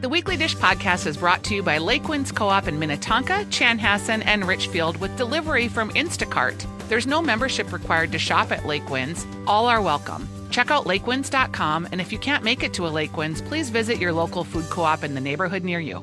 [0.00, 4.24] The Weekly Dish podcast is brought to you by Lakewinds Co op in Minnetonka, Chanhassen,
[4.24, 6.64] and Richfield with delivery from Instacart.
[6.88, 9.26] There's no membership required to shop at Lakewinds.
[9.46, 10.26] All are welcome.
[10.50, 14.14] Check out lakewinds.com, and if you can't make it to a Lakewinds, please visit your
[14.14, 16.02] local food co op in the neighborhood near you.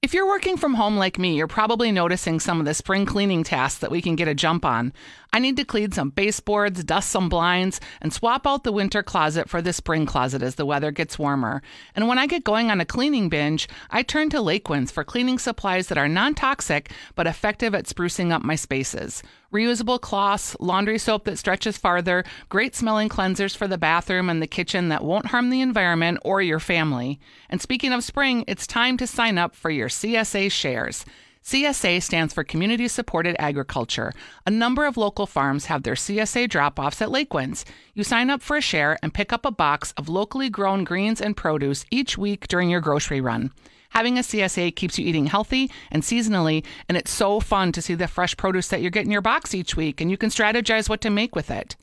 [0.00, 3.44] If you're working from home like me, you're probably noticing some of the spring cleaning
[3.44, 4.92] tasks that we can get a jump on.
[5.32, 9.48] I need to clean some baseboards, dust some blinds, and swap out the winter closet
[9.48, 11.62] for the spring closet as the weather gets warmer.
[11.94, 15.38] And when I get going on a cleaning binge, I turn to Lakewinds for cleaning
[15.38, 19.22] supplies that are non toxic but effective at sprucing up my spaces.
[19.52, 24.46] Reusable cloths, laundry soap that stretches farther, great smelling cleansers for the bathroom and the
[24.46, 27.20] kitchen that won't harm the environment or your family.
[27.48, 31.04] And speaking of spring, it's time to sign up for your CSA shares.
[31.48, 34.12] CSA stands for Community Supported Agriculture.
[34.44, 37.64] A number of local farms have their CSA drop offs at Lakewinds.
[37.94, 41.22] You sign up for a share and pick up a box of locally grown greens
[41.22, 43.50] and produce each week during your grocery run.
[43.92, 47.94] Having a CSA keeps you eating healthy and seasonally, and it's so fun to see
[47.94, 50.90] the fresh produce that you get in your box each week, and you can strategize
[50.90, 51.76] what to make with it.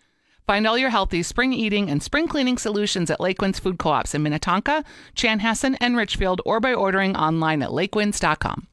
[0.46, 4.22] Find all your healthy spring eating and spring cleaning solutions at Lakewinds Food Co-ops in
[4.22, 4.84] Minnetonka,
[5.16, 8.68] Chanhassen, and Richfield, or by ordering online at lakewinds.com.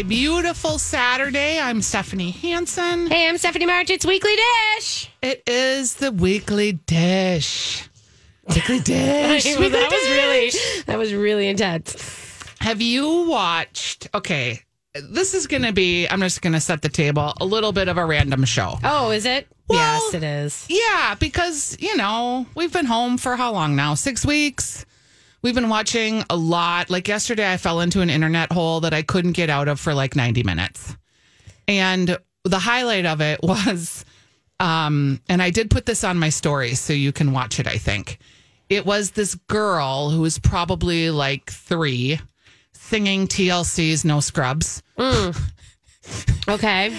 [0.00, 1.60] a beautiful Saturday.
[1.60, 3.06] I'm Stephanie Hansen.
[3.08, 3.90] Hey, I'm Stephanie March.
[3.90, 4.34] It's Weekly
[4.78, 5.10] Dish.
[5.20, 7.86] It is the weekly dish.
[8.48, 9.44] Weekly dish.
[9.44, 10.50] Well, weekly that was really
[10.86, 12.42] that was really intense.
[12.60, 14.08] Have you watched?
[14.14, 14.60] Okay,
[14.94, 16.06] this is going to be.
[16.08, 17.34] I'm just going to set the table.
[17.38, 18.78] A little bit of a random show.
[18.82, 19.48] Oh, is it?
[19.68, 20.66] Well- yes, it is.
[20.70, 23.92] Yeah, because you know we've been home for how long now?
[23.94, 24.86] Six weeks.
[25.42, 26.90] We've been watching a lot.
[26.90, 29.94] Like yesterday, I fell into an internet hole that I couldn't get out of for
[29.94, 30.96] like 90 minutes.
[31.66, 34.04] And the highlight of it was,
[34.58, 37.78] um, and I did put this on my story so you can watch it, I
[37.78, 38.18] think.
[38.68, 42.20] It was this girl who was probably like three
[42.72, 44.82] singing TLC's No Scrubs.
[46.48, 46.96] Okay.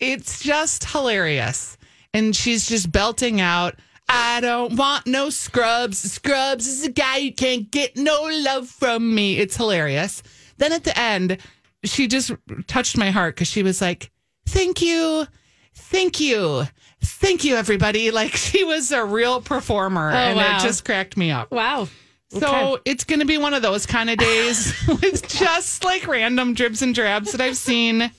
[0.00, 1.76] It's just hilarious.
[2.14, 3.76] And she's just belting out,
[4.08, 5.98] I don't want no scrubs.
[5.98, 9.38] Scrubs is a guy who can't get no love from me.
[9.38, 10.22] It's hilarious.
[10.56, 11.38] Then at the end,
[11.84, 12.32] she just
[12.66, 14.10] touched my heart because she was like,
[14.46, 15.26] Thank you.
[15.74, 16.64] Thank you.
[17.00, 18.10] Thank you, everybody.
[18.18, 20.10] Like she was a real performer.
[20.10, 20.56] Oh, and wow.
[20.56, 21.52] it just cracked me up.
[21.52, 21.88] Wow.
[22.30, 26.54] So it's going to be one of those kind of days with just like random
[26.54, 28.10] dribs and drabs that I've seen.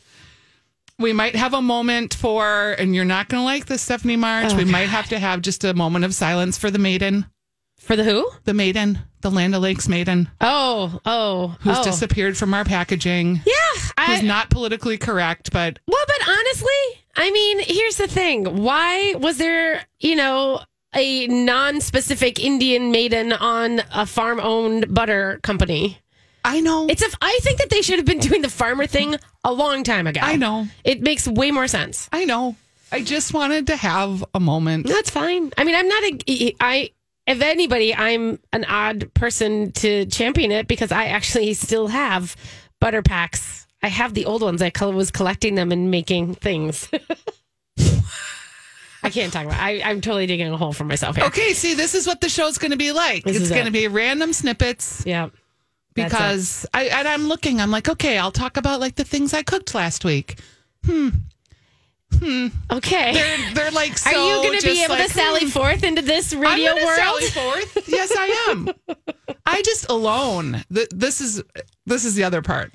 [0.99, 4.53] We might have a moment for, and you're not going to like this, Stephanie March.
[4.53, 7.25] we might have to have just a moment of silence for the maiden,
[7.79, 8.29] For the who?
[8.43, 11.83] the maiden, the Land O'Lakes maiden, Oh, oh, who's oh.
[11.85, 13.41] disappeared from our packaging.
[13.45, 14.05] yeah.
[14.07, 18.43] Who's I, not politically correct, but well, but honestly, I mean, here's the thing.
[18.63, 20.61] Why was there, you know,
[20.95, 25.99] a non-specific Indian maiden on a farm-owned butter company?
[26.43, 26.87] I know.
[26.89, 27.07] It's a.
[27.21, 30.21] I think that they should have been doing the farmer thing a long time ago.
[30.23, 30.67] I know.
[30.83, 32.09] It makes way more sense.
[32.11, 32.55] I know.
[32.91, 34.87] I just wanted to have a moment.
[34.87, 35.51] That's fine.
[35.57, 36.55] I mean, I'm not a.
[36.59, 36.91] I
[37.27, 42.35] if anybody, I'm an odd person to champion it because I actually still have
[42.79, 43.67] butter packs.
[43.83, 44.61] I have the old ones.
[44.61, 46.89] I was collecting them and making things.
[49.01, 49.59] I can't talk about.
[49.59, 51.25] I, I'm totally digging a hole for myself here.
[51.25, 53.23] Okay, see, this is what the show's going to be like.
[53.23, 53.65] This it's going it.
[53.65, 55.03] to be random snippets.
[55.05, 55.29] Yeah.
[56.05, 57.59] Because I and I'm looking.
[57.61, 60.39] I'm like, okay, I'll talk about like the things I cooked last week.
[60.85, 61.09] Hmm.
[62.19, 62.47] Hmm.
[62.71, 63.13] Okay.
[63.13, 65.83] They're they're like, so Are you going to be able like, to sally hmm, forth
[65.83, 66.97] into this I'm radio world?
[66.97, 67.87] sally forth.
[67.87, 68.69] Yes, I am.
[69.45, 70.63] I just alone.
[70.73, 71.43] Th- This is
[71.85, 72.73] this is the other part.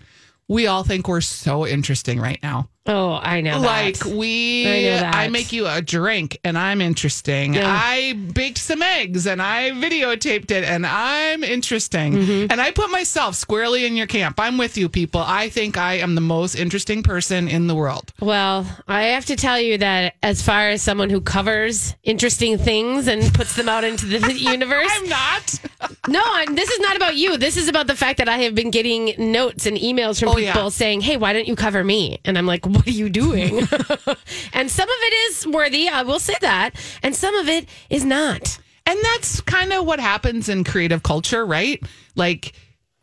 [0.49, 2.69] We all think we're so interesting right now.
[2.87, 3.59] Oh, I know.
[3.61, 4.09] Like that.
[4.09, 5.07] we, I know.
[5.15, 7.55] I make you a drink and I'm interesting.
[7.55, 7.67] Yeah.
[7.67, 12.13] I baked some eggs and I videotaped it and I'm interesting.
[12.15, 12.47] Mm-hmm.
[12.51, 14.39] And I put myself squarely in your camp.
[14.39, 15.23] I'm with you, people.
[15.25, 18.13] I think I am the most interesting person in the world.
[18.21, 23.09] Well, I have to tell you that as far as someone who covers interesting things
[23.09, 25.61] and puts them out into the universe, I'm not.
[26.09, 27.37] no, I'm, this is not about you.
[27.39, 30.35] This is about the fact that I have been getting notes and emails from Oh,
[30.35, 30.69] people yeah.
[30.69, 33.59] saying, "Hey, why don't you cover me?" And I'm like, "What are you doing?"
[34.53, 35.89] and some of it is worthy.
[35.89, 36.73] I will say that,
[37.03, 38.59] and some of it is not.
[38.87, 41.83] And that's kind of what happens in creative culture, right?
[42.17, 42.53] Like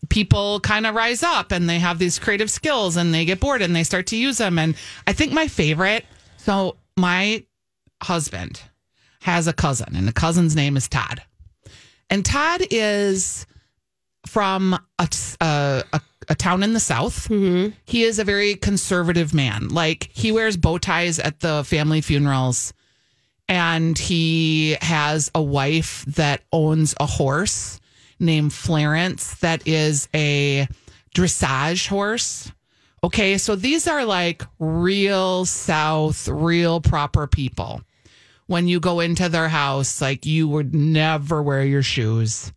[0.09, 3.61] people kind of rise up and they have these creative skills and they get bored
[3.61, 4.59] and they start to use them.
[4.59, 4.75] And
[5.07, 6.05] I think my favorite,
[6.37, 7.43] so my
[8.03, 8.61] husband,
[9.21, 11.21] has a cousin, and the cousin's name is Todd.
[12.09, 13.45] And Todd is
[14.27, 15.07] from a,
[15.39, 16.01] a, a,
[16.31, 17.27] a town in the South.
[17.27, 17.75] Mm-hmm.
[17.85, 19.67] He is a very conservative man.
[19.67, 22.73] Like, he wears bow ties at the family funerals,
[23.49, 27.81] and he has a wife that owns a horse
[28.17, 30.69] named Florence that is a
[31.13, 32.49] dressage horse.
[33.03, 37.81] Okay, so these are like real South, real proper people.
[38.47, 42.53] When you go into their house, like you would never wear your shoes.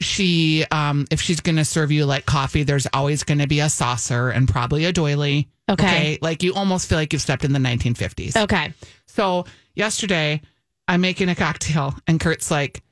[0.00, 4.30] She, um, if she's gonna serve you like coffee, there's always gonna be a saucer
[4.30, 5.48] and probably a doily.
[5.68, 6.18] Okay.
[6.22, 8.36] Like you almost feel like you've stepped in the 1950s.
[8.36, 8.72] Okay.
[9.06, 9.44] So
[9.74, 10.40] yesterday,
[10.88, 12.82] I'm making a cocktail, and Kurt's like,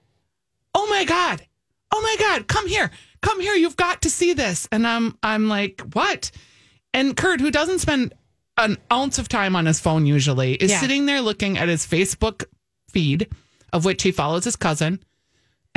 [0.75, 1.45] "Oh my god,
[1.93, 2.91] oh my god, come here,
[3.23, 6.31] come here, you've got to see this." And I'm I'm like, "What?"
[6.95, 8.13] And Kurt, who doesn't spend
[8.59, 10.81] an ounce of time on his phone usually, is Yeah.
[10.81, 12.45] sitting there looking at his Facebook
[12.91, 13.29] feed,
[13.73, 15.01] of which he follows his cousin,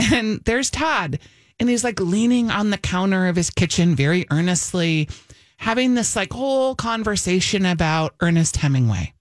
[0.02, 1.20] and there's Todd,
[1.60, 5.10] and he's like leaning on the counter of his kitchen very earnestly,
[5.58, 9.14] having this like whole conversation about Ernest Hemingway.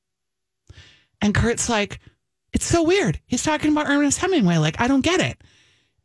[1.20, 2.00] And Kurt's like,
[2.52, 3.20] it's so weird.
[3.26, 4.56] He's talking about Ernest Hemingway.
[4.56, 5.40] Like, I don't get it.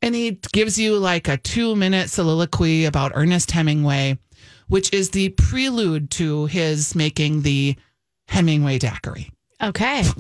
[0.02, 4.20] And he gives you like a two minute soliloquy about Ernest Hemingway,
[4.68, 7.76] which is the prelude to his making the
[8.28, 9.32] Hemingway daiquiri.
[9.62, 10.04] Okay.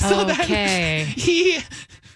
[0.00, 1.04] So then okay.
[1.14, 1.58] he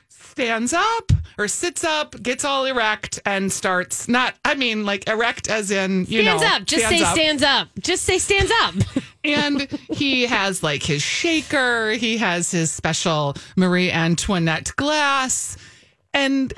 [0.08, 5.48] stands up or sits up, gets all erect, and starts not, I mean, like erect
[5.48, 6.64] as in, you know Stands know, up.
[6.64, 7.14] Just stands say up.
[7.14, 7.68] stands up.
[7.80, 8.74] Just say stands up.
[9.24, 9.60] and
[9.92, 15.56] he has like his shaker, he has his special Marie Antoinette glass,
[16.12, 16.52] and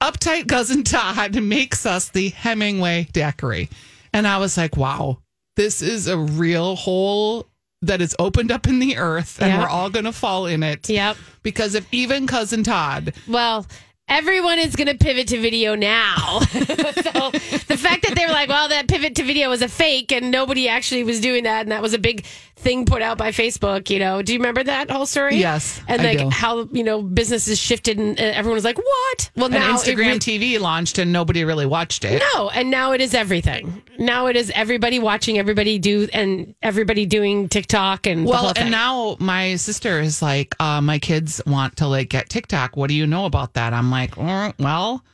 [0.00, 3.68] uptight cousin Todd makes us the Hemingway daiquiri.
[4.12, 5.18] And I was like, wow,
[5.56, 7.46] this is a real hole
[7.82, 9.60] that is opened up in the earth, and Yeah.
[9.62, 10.88] we're all going to fall in it.
[10.90, 11.16] Yep.
[11.42, 13.66] Because if even cousin Todd Well,
[14.10, 16.40] everyone is going to pivot to video now.
[16.50, 20.12] so the fact that they were like, well, that pivot to video was a fake
[20.12, 21.62] and nobody actually was doing that.
[21.62, 22.24] And that was a big
[22.56, 23.88] thing put out by Facebook.
[23.88, 25.36] You know, do you remember that whole story?
[25.36, 29.30] Yes, And like how, you know, businesses shifted and uh, everyone was like, what?
[29.36, 32.22] Well, and now it Instagram re- TV launched and nobody really watched it.
[32.34, 33.82] No, and now it is everything.
[33.98, 38.52] Now it is everybody watching everybody do and everybody doing TikTok and the Well, whole
[38.52, 38.64] thing.
[38.64, 42.76] and now my sister is like, uh, my kids want to like get TikTok.
[42.76, 43.72] What do you know about that?
[43.72, 45.04] I'm like, "Mm, well,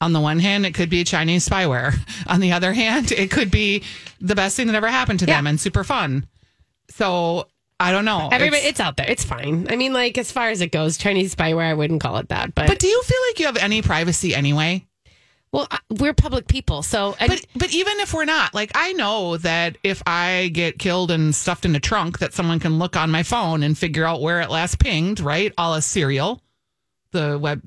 [0.00, 1.94] on the one hand, it could be Chinese spyware.
[2.26, 3.82] On the other hand, it could be
[4.20, 6.26] the best thing that ever happened to them and super fun.
[6.90, 7.46] So
[7.78, 8.28] I don't know.
[8.32, 9.08] everybody, It's- it's, out there.
[9.08, 9.66] It's fine.
[9.70, 12.54] I mean, like as far as it goes, Chinese spyware, I wouldn't call it that.
[12.54, 14.86] But, but do you feel like you have any privacy anyway?
[15.52, 19.36] well, we're public people, so and, But but even if we're not, like I know
[19.36, 23.10] that if I get killed and stuffed in a trunk, that someone can look on
[23.10, 25.52] my phone and figure out where it last pinged, right?
[25.58, 26.40] All a serial,
[27.10, 27.62] the web,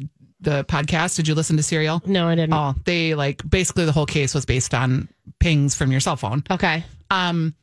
[0.46, 1.18] the podcast.
[1.18, 2.02] Did you listen to Serial?
[2.06, 2.54] no, I didn't.
[2.54, 5.10] Oh, they like basically the whole case was based on
[5.42, 6.44] pings from your cell phone.
[6.50, 6.86] Okay.
[7.12, 7.54] Um,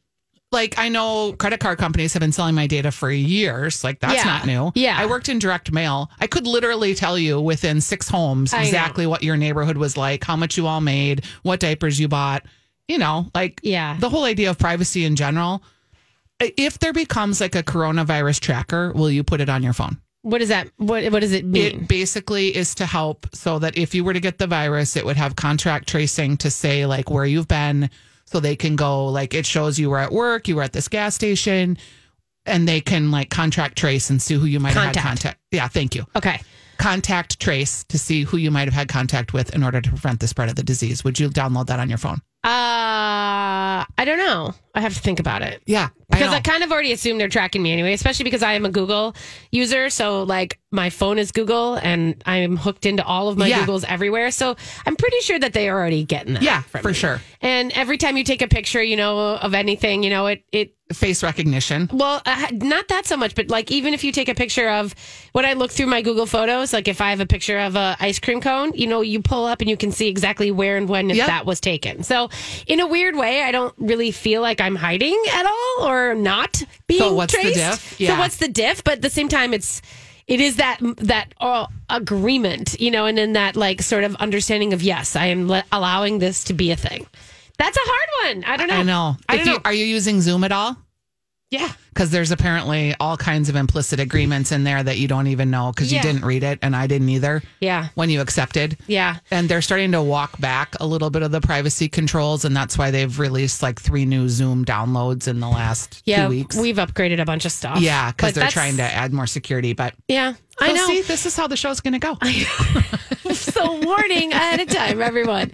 [0.50, 3.82] like I know credit card companies have been selling my data for years.
[3.82, 4.24] Like that's Yeah.
[4.24, 4.70] not new.
[4.74, 4.96] Yeah.
[4.98, 6.10] I worked in direct mail.
[6.20, 8.64] I could literally tell you within six homes I know.
[8.64, 12.44] exactly what your neighborhood was like, how much you all made, what diapers you bought.
[12.88, 13.96] You know, like Yeah.
[13.98, 15.62] the whole idea of privacy in general.
[16.40, 19.98] If there becomes like a coronavirus tracker, will you put it on your phone?
[20.22, 20.68] What does that?
[20.76, 21.82] What What does it mean?
[21.82, 25.04] It basically is to help so that if you were to get the virus, it
[25.04, 27.90] would have contract tracing to say like where you've been
[28.24, 30.88] so they can go like it shows you were at work, you were at this
[30.88, 31.76] gas station,
[32.46, 35.06] and they can like contract trace and see who you might have had Contact.
[35.06, 35.40] contact.
[35.50, 36.06] Yeah, thank you.
[36.16, 36.40] okay.
[36.78, 40.18] Contact trace to see who you might have had contact with in order to prevent
[40.20, 41.04] the spread of the disease.
[41.04, 42.22] Would you download that on your phone?
[42.44, 44.54] Uh, I don't know.
[44.74, 45.62] I have to think about it.
[45.66, 46.36] Yeah, Because know.
[46.36, 49.14] I, kind of already assume they're tracking me anyway, especially because I am a Google
[49.52, 49.90] user.
[49.90, 53.64] So, like, my phone is Google and I'm hooked into all of my Yeah.
[53.64, 54.30] Googles everywhere.
[54.30, 56.42] So, I'm pretty sure that they are already getting that.
[56.42, 56.94] Yeah, for me.
[56.94, 57.20] sure.
[57.40, 60.74] And every time you take a picture, you know, of anything, you know, it, it,
[60.92, 61.88] face recognition.
[61.90, 64.94] well, uh, not that so much, but like even if you take a picture of
[65.32, 67.96] when I look through my Google Photos, like if I have a picture of a
[67.98, 70.88] ice cream cone, you know, you pull up and you can see exactly where and
[70.90, 71.26] when Yep.
[71.28, 72.02] that was taken.
[72.02, 72.28] So,
[72.66, 76.62] in a weird way, I don't really feel like I'm hiding at all or not
[76.86, 77.96] being So what's the diff?
[77.98, 78.08] Yeah.
[78.14, 78.84] So what's the diff?
[78.84, 79.80] But at the same time, it's
[80.32, 84.72] it is that that uh, agreement, you know, and then that like sort of understanding
[84.72, 87.06] of yes, I am le- allowing this to be a thing.
[87.58, 88.44] That's a hard one.
[88.44, 88.76] I don't know.
[88.76, 89.16] I know.
[89.28, 89.58] I if you know.
[89.66, 90.78] are you using Zoom at all?
[91.50, 91.70] Yeah.
[91.94, 95.72] Because there's apparently all kinds of implicit agreements in there that you don't even know
[95.74, 95.98] because Yeah.
[95.98, 97.88] you didn't read it and I didn't either Yeah.
[97.94, 98.78] when you accepted.
[98.86, 99.16] Yeah.
[99.30, 102.78] And they're starting to walk back a little bit of the privacy controls, and that's
[102.78, 106.24] why they've released like three new Zoom downloads in the last Yeah.
[106.24, 106.56] two weeks.
[106.56, 107.78] We've upgraded a bunch of stuff.
[107.80, 109.72] yeah, because they're that's- trying to add more security.
[109.74, 110.32] But Yeah.
[110.60, 110.86] I know.
[110.86, 112.16] See, this is how the show's going to go.
[113.32, 115.50] so warning ahead of time, everyone.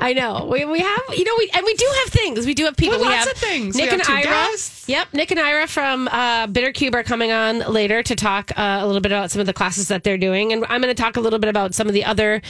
[0.00, 2.46] I know we, we have you know we and we do have things.
[2.46, 2.98] We do have people.
[2.98, 3.76] We have things.
[3.76, 4.22] Nick We and Ira.
[4.24, 4.88] guests.
[4.88, 8.86] Yep, Nick and Ira from uh, Bittercube are coming on later to talk uh, a
[8.86, 11.16] little bit about some of the classes that they're doing, and I'm going to talk
[11.16, 12.42] a little bit about some of the other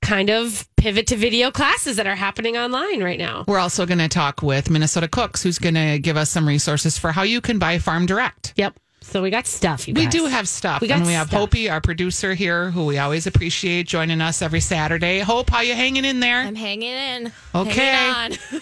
[0.00, 3.44] kind of pivot to video classes that are happening online right now.
[3.46, 6.96] We're also going to talk with Minnesota Cooks, who's going to give us some resources
[6.96, 8.54] for how you can buy farm direct.
[8.56, 8.80] Yep.
[9.00, 9.88] So we got stuff.
[9.88, 10.12] You We guys.
[10.12, 10.80] do have stuff.
[10.82, 11.40] We got and we have stuff.
[11.40, 15.20] Hopi, our producer here, who we always appreciate joining us every Saturday.
[15.20, 16.40] Hope, how you hanging in there?
[16.40, 17.32] I'm hanging in.
[17.54, 17.70] Okay.
[17.70, 18.32] Hanging on.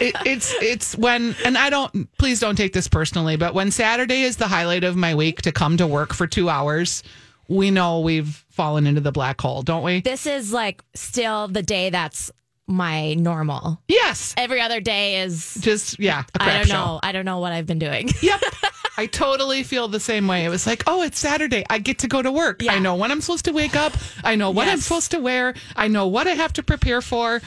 [0.00, 4.22] it, it's it's when and I don't please don't take this personally, but when Saturday
[4.22, 7.02] is the highlight of my week to come to work for two hours,
[7.48, 10.02] we know we've fallen into the black hole, don't we?
[10.02, 12.30] This is like still the day that's
[12.66, 13.80] my normal.
[13.88, 14.34] Yes.
[14.36, 16.72] Every other day is Just yeah, a crap I don't show.
[16.74, 17.00] know.
[17.02, 18.08] I don't know what I've been doing.
[18.22, 18.40] Yep.
[18.96, 20.44] I totally feel the same way.
[20.44, 21.64] It was like, oh, it's Saturday.
[21.68, 22.62] I get to go to work.
[22.62, 22.72] Yeah.
[22.72, 23.92] I know when I'm supposed to wake up.
[24.22, 25.54] I know what I'm supposed to wear.
[25.74, 27.40] I know what I have to prepare for.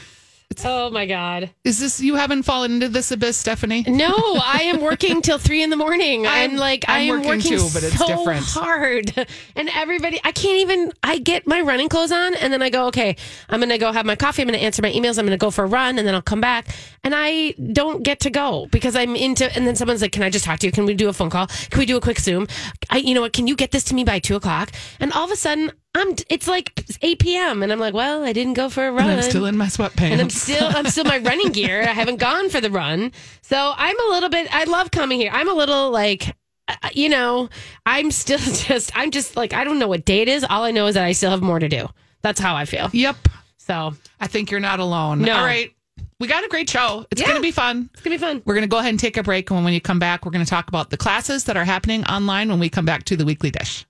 [0.66, 1.51] Oh my god.
[1.63, 3.84] Is this you haven't fallen into this abyss, Stephanie?
[3.88, 4.08] No,
[4.44, 6.25] I am working till three in the morning.
[6.27, 8.46] I'm- like, I'm I am working working, too, but it's so different.
[8.46, 9.27] hard.
[9.56, 10.92] And everybody, I can't even.
[11.04, 13.16] I get my running clothes on, and then I go, okay,
[13.50, 14.42] I'm gonna go have my coffee.
[14.42, 15.18] I'm gonna answer my emails.
[15.20, 16.68] I'm gonna go for a run, and then I'll come back.
[17.04, 19.54] And I don't get to go because I'm into.
[19.56, 20.72] And then someone's like, "Can I just talk to you?
[20.72, 21.48] Can we do a phone call?
[21.48, 22.48] Can we do a quick Zoom?
[22.89, 23.34] I, you know what?
[23.34, 26.16] Can you get this to me by two o'clock?" And all of a sudden, I'm.
[26.30, 27.63] It's like 8 p.m.
[27.63, 29.68] and I'm like, "Well, I didn't go for a run." And I'm still in my
[29.68, 30.12] sweatpants.
[30.12, 31.82] and I'm still I'm still my running gear.
[31.84, 33.12] I haven't gone for the run,
[33.42, 34.48] so I'm a little bit.
[34.54, 35.32] I love coming here.
[35.34, 36.36] I'm a little like.
[36.68, 37.50] uh, You know,
[37.86, 38.38] I'm still
[38.68, 40.44] just, I'm just like, I don't know what day it is.
[40.50, 41.88] All I know is that I still have more to do.
[42.22, 42.89] That's how I feel.
[42.92, 43.16] Yep.
[43.58, 45.22] So I think you're not alone.
[45.22, 45.34] No.
[45.38, 45.72] All right.
[46.20, 47.06] We got a great show.
[47.12, 47.27] It's Yeah.
[47.27, 47.89] going to be fun.
[47.94, 48.42] it's going to be fun.
[48.44, 49.51] We're going to go ahead and take a break.
[49.51, 52.04] And when you come back, we're going to talk about the classes that are happening
[52.06, 53.86] online when we come back to the weekly dish.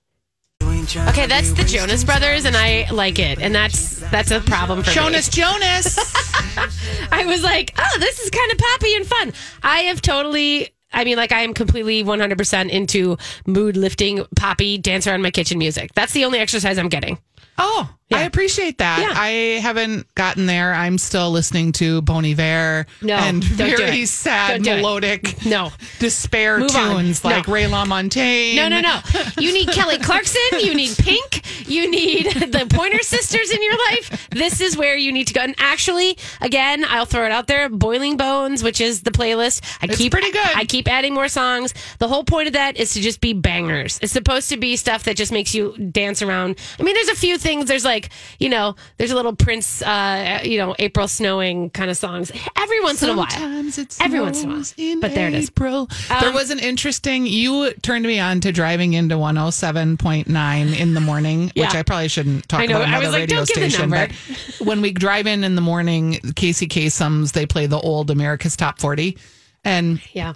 [0.96, 3.38] Okay, that's the Jonas Brothers, and I like it.
[3.40, 4.94] And that's, that's a problem for me.
[4.94, 5.98] Jonas Jonas.
[7.12, 9.32] I was like, oh, this is kind of poppy and fun.
[9.62, 10.70] I have totally.
[10.92, 15.58] I mean, like, I am completely 100% into mood lifting, poppy, dance around my kitchen
[15.58, 15.92] music.
[15.94, 17.18] That's the only exercise I'm getting.
[17.58, 19.00] oh, I appreciate that.
[19.00, 19.12] Yeah.
[19.14, 20.72] I haven't gotten there.
[20.72, 25.72] I'm still listening to Bon Iver No, and very sad, Don't melodic No.
[25.98, 26.96] despair Move on.
[26.96, 27.30] tunes No.
[27.30, 28.56] like Ray LaMontagne.
[28.56, 29.00] No, no, no.
[29.38, 30.40] You need Kelly Clarkson.
[30.60, 31.42] You need Pink.
[31.68, 34.28] You need the Pointer Sisters in your life.
[34.30, 35.40] This is where you need to go.
[35.42, 37.68] And actually, again, I'll throw it out there.
[37.68, 39.60] Boiling Bones, which is the playlist.
[39.82, 40.48] I It's keep pretty good.
[40.54, 41.74] I keep adding more songs.
[41.98, 43.98] The whole point of that is to just be bangers.
[44.00, 46.58] It's supposed to be stuff that just makes you dance around.
[46.78, 47.66] I mean, there's a few things.
[47.66, 47.97] There's like,
[48.38, 52.80] you know, there's a little Prince, uh, you know, April snowing kind of songs every
[52.82, 53.28] once in a while.
[53.30, 55.00] It's Every once in a while.
[55.00, 55.48] But there it is.
[55.48, 55.88] April.
[56.08, 57.26] there Um, was an interesting.
[57.26, 62.48] You turned me on to driving into 107.9 in the morning, which I probably shouldn't
[62.48, 62.76] talk I know.
[62.76, 63.90] about I another was like, radio don't give the station.
[63.90, 64.14] number.
[64.58, 68.56] But when we drive in in the morning, Casey Kasem's they play the old America's
[68.56, 69.16] Top 40,
[69.64, 70.34] and Yeah.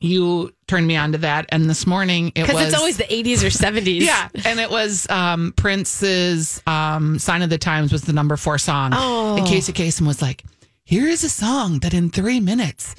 [0.00, 1.46] You turned me on to that.
[1.50, 4.00] And this morning it was Because it's always the 80s or 70s.
[4.04, 8.58] yeah, and it was um, Prince's um, "Sign of the Times" was the number four
[8.58, 8.90] song.
[8.94, 9.36] Oh.
[9.36, 10.44] And Casey Kasem was like,
[10.84, 12.94] "Here is a song that in three minutes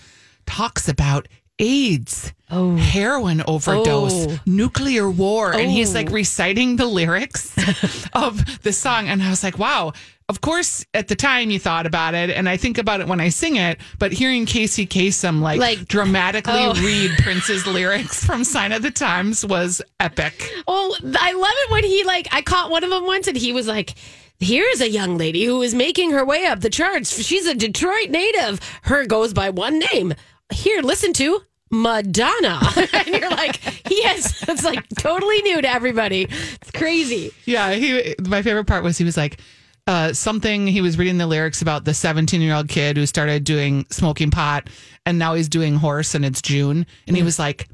[0.45, 1.27] talks about
[1.59, 2.75] AIDS, oh.
[2.75, 4.39] heroin overdose, Oh.
[4.45, 5.99] nuclear war," and he's Oh.
[5.99, 7.53] like reciting the lyrics
[8.13, 9.93] of the song, and I was like, "Wow."
[10.29, 13.21] Of course, at the time you thought about it, and I think about it when
[13.21, 13.79] I sing it.
[13.97, 16.73] But hearing Casey Kasem like, Like- dramatically Oh.
[16.73, 20.51] read Prince's lyrics from "Sign of the Times" was epic.
[20.67, 23.53] Oh, I love it when he like I caught one of them once and he
[23.53, 23.95] was like,
[24.39, 27.23] "Here's a young lady who is making her way up the charts.
[27.23, 28.59] She's a Detroit native.
[28.81, 30.13] Her goes by one name.
[30.51, 31.41] Here, listen to
[31.71, 32.59] Madonna."
[32.93, 33.55] and you're like,
[33.87, 36.27] "He has it's like totally new to everybody.
[36.29, 38.13] It's crazy." Yeah, he.
[38.25, 39.39] My favorite part was he was like
[39.87, 40.67] uh, something.
[40.67, 44.29] He was reading the lyrics about the 17 year old kid who started doing smoking
[44.29, 44.69] pot,
[45.05, 47.69] and now he's doing horse, and it's June, and he was like,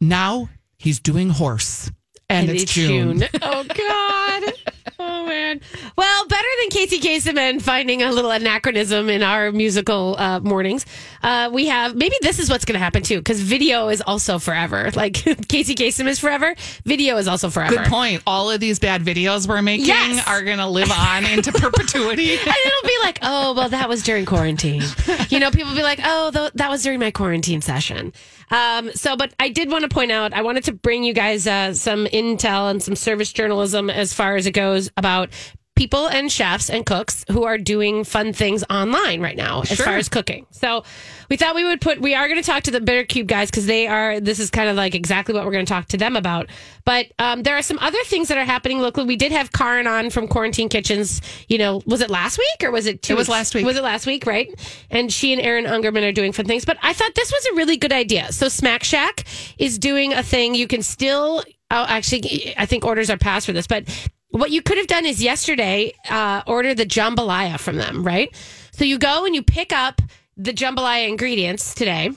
[0.00, 1.90] now he's doing horse,
[2.28, 3.24] and, it's, June.
[3.42, 4.52] Oh God.
[4.98, 5.60] Oh man.
[5.96, 10.86] Well, better than Casey Kasem and finding a little anachronism in our musical uh, mornings,
[11.20, 14.38] uh, we have maybe this is what's going to happen too because video is also
[14.38, 14.90] forever.
[14.96, 15.14] Like
[15.48, 17.76] Casey Kasem is forever, video is also forever.
[17.76, 18.22] Good point.
[18.26, 20.26] All of these bad videos we're making Yes.
[20.26, 22.36] are going to live on into perpetuity.
[22.46, 24.82] And it'll be like, oh, well, that was during quarantine.
[25.28, 28.12] You know, people will be like, oh, th- that was during my quarantine session.
[28.50, 31.46] Um, so, but I did want to point out, I wanted to bring you guys
[31.46, 35.30] uh, some intel and some service journalism as far as it goes about
[35.76, 39.96] people and chefs and cooks who are doing fun things online right now as far
[39.96, 40.46] as cooking.
[40.50, 40.84] So
[41.28, 43.66] we thought we would put, we are going to talk to the Bittercube guys because
[43.66, 46.16] they are, this is kind of like exactly what we're going to talk to them
[46.16, 46.48] about.
[46.84, 49.06] But um, there are some other things that are happening locally.
[49.06, 52.70] We did have Karen on from Quarantine Kitchens, you know, was it last week or
[52.70, 53.66] was it two It was last week.
[53.66, 54.48] Was it last week, right?
[54.90, 56.64] And she and Aaron Ungerman are doing fun things.
[56.64, 58.32] But I thought this was a really good idea.
[58.32, 59.24] So Smack Shack
[59.58, 60.54] is doing a thing.
[60.54, 63.84] You can still, oh, actually, I think orders are passed for this, but
[64.30, 68.34] what you could have done is yesterday uh, order the jambalaya from them, right?
[68.72, 70.02] So you go and you pick up
[70.36, 72.10] the jambalaya ingredients today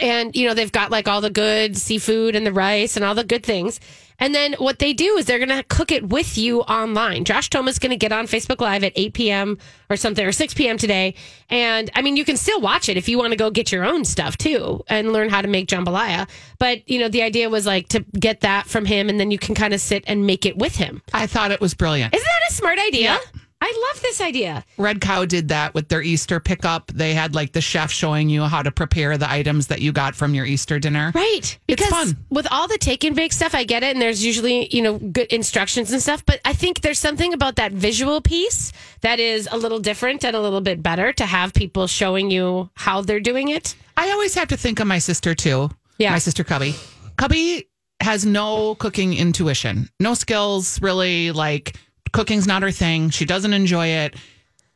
[0.00, 3.14] and you know they've got like all the good seafood and the rice and all
[3.14, 3.80] the good things
[4.18, 7.24] and then what they do is they're going to cook it with you online.
[7.24, 9.58] Josh thomas is going to get on facebook live at 8 p.m
[9.88, 11.14] or something or 6 p.m today.
[11.50, 13.84] And i mean you can still watch it if you want to go get your
[13.84, 16.28] own stuff too and learn how to make jambalaya.
[16.58, 19.38] But you know the idea was like to get that from him and then you
[19.38, 21.02] can kind of sit and make it with him.
[21.12, 22.14] I thought it was brilliant.
[22.14, 23.18] isn't that a smart idea?
[23.22, 23.35] Yeah.
[23.60, 26.88] I love this idea Red Cow did that with their Easter pickup.
[26.88, 30.14] They had like the chef showing you how to prepare the items that you got
[30.14, 31.12] from your Easter dinner.
[31.14, 31.58] Right.
[31.66, 32.16] It's Because fun.
[32.30, 33.94] with all the take and bake stuff, I get it.
[33.94, 36.24] And there's usually, you know, good instructions and stuff.
[36.26, 40.36] But I think there's something about that visual piece that is a little different and
[40.36, 43.74] a little bit better to have people showing you how they're doing it.
[43.96, 45.70] I always have to think of my sister too.
[45.98, 46.10] Yeah.
[46.12, 46.74] My sister Cubby.
[47.16, 47.68] Cubby
[48.00, 51.32] has no cooking intuition, no skills really.
[51.32, 51.76] Like
[52.16, 53.10] cooking's not her thing.
[53.10, 54.16] She doesn't enjoy it.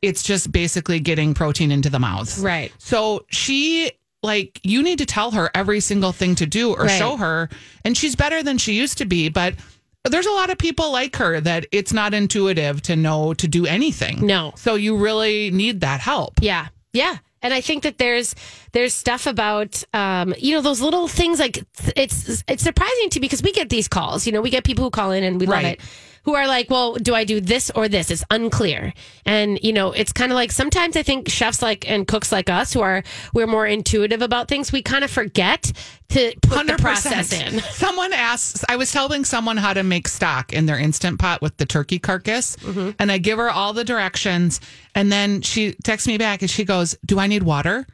[0.02, 2.38] It's just basically getting protein into the mouth.
[2.38, 2.72] Right.
[2.78, 3.92] So she
[4.22, 6.98] like you need to tell her every single thing to do or Right.
[6.98, 7.48] show her
[7.84, 9.54] and she's better than she used to be, but
[10.04, 13.66] there's a lot of people like her that it's not intuitive to know to do
[13.66, 14.26] anything.
[14.26, 14.52] No.
[14.56, 16.34] So you really need that help.
[16.40, 16.68] Yeah.
[16.92, 17.16] Yeah.
[17.42, 18.34] And I think that there's
[18.72, 21.64] there's stuff about um, you know those little things like
[21.96, 24.84] it's it's surprising to me because we get these calls you know we get people
[24.84, 25.80] who call in and we love it
[26.24, 28.92] who are like well do I do this or this it's unclear
[29.24, 32.50] and you know it's kind of like sometimes I think chefs like and cooks like
[32.50, 33.02] us who are
[33.34, 35.72] we're more intuitive about things we kind of forget
[36.10, 40.52] to put the process in Someone asks, I was telling someone how to make stock
[40.52, 42.90] in their instant pot with the turkey carcass, Mm-hmm.
[42.98, 44.60] and I give her all the directions,
[44.96, 47.86] and then she texts me back and she goes, "Do I need water?"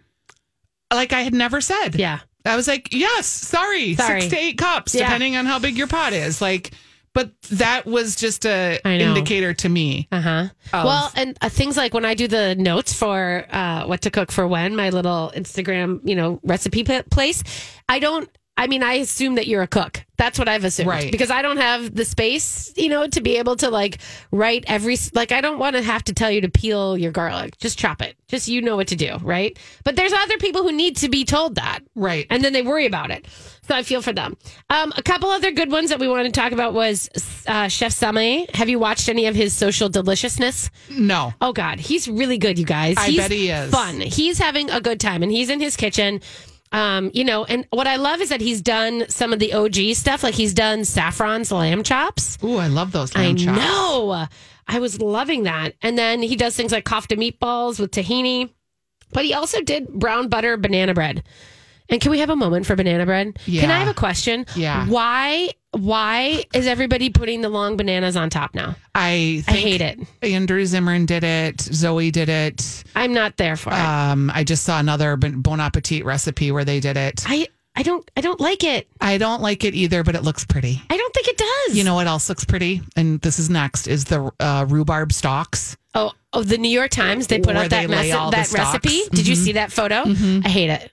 [0.92, 1.96] Like I had never said.
[1.96, 4.20] yeah I was like, "Yes, sorry, Sorry.
[4.22, 5.02] six to eight cups, Yeah.
[5.04, 6.70] depending on how big your pot is." Like,
[7.16, 10.07] but that was just a indicator to me.
[10.12, 10.48] Uh huh.
[10.74, 14.31] Well, and uh, things like when I do the notes for uh, what to cook
[14.31, 17.42] for when, my little Instagram, you know, recipe p- place,
[17.88, 18.29] I don't.
[18.59, 20.02] I mean, I assume that you're a cook.
[20.16, 21.12] That's what I've assumed, Right.
[21.12, 23.98] Because I don't have the space, you know, to be able to like
[24.31, 24.96] write every.
[25.12, 27.59] Like, I don't want to have to tell you to peel your garlic.
[27.59, 28.16] Just chop it.
[28.29, 29.59] Just you know what to do, right?
[29.85, 32.26] But there's other people who need to be told that, Right.
[32.31, 33.26] and then they worry about it.
[33.66, 34.37] So I feel for them.
[34.70, 37.09] Um, a couple other good ones that we wanted to talk about was
[37.48, 38.48] uh, Chef Sameh.
[38.55, 40.70] Have you watched any of his social deliciousness?
[40.90, 41.35] No.
[41.40, 42.96] Oh God, he's really good, you guys.
[42.96, 43.70] I he's bet he is.
[43.72, 44.00] Fun.
[44.00, 46.20] He's having a good time, and he's in his kitchen.
[46.72, 49.94] Um, you know, and what I love is that he's done some of the OG
[49.94, 52.38] stuff, like he's done Saffron's lamb chops.
[52.44, 53.59] Ooh, I love those I lamb chops.
[53.59, 54.26] know.
[54.68, 55.74] I was loving that.
[55.83, 58.50] And then he does things like kofta meatballs with tahini,
[59.12, 61.22] but he also did brown butter banana bread.
[61.88, 63.38] And can we have a moment for banana bread?
[63.46, 63.61] Yeah.
[63.62, 64.46] Can I have a question?
[64.57, 64.87] Yeah.
[64.88, 65.51] Why?
[65.72, 68.77] Why is everybody putting the long bananas on top now?
[68.94, 70.01] I I hate it.
[70.22, 71.61] Andrew Zimmern did it.
[71.61, 72.83] Zoe did it.
[72.94, 73.79] I'm not there for it.
[73.79, 77.22] Um, I just saw another Bon Appetit recipe where they did it.
[77.27, 78.88] I I don't I don't like it.
[79.03, 80.81] I don't like it either, but it looks pretty.
[80.88, 81.77] I don't think it does.
[81.77, 82.81] You know what else looks pretty?
[82.96, 85.77] And this is next is the uh, rhubarb stalks.
[85.94, 88.31] Oh, oh, the New York Times they put Where out that they lay mess- all
[88.31, 88.75] the that stocks.
[88.85, 89.03] recipe.
[89.14, 90.05] Did you see that photo?
[90.07, 90.90] I hate it.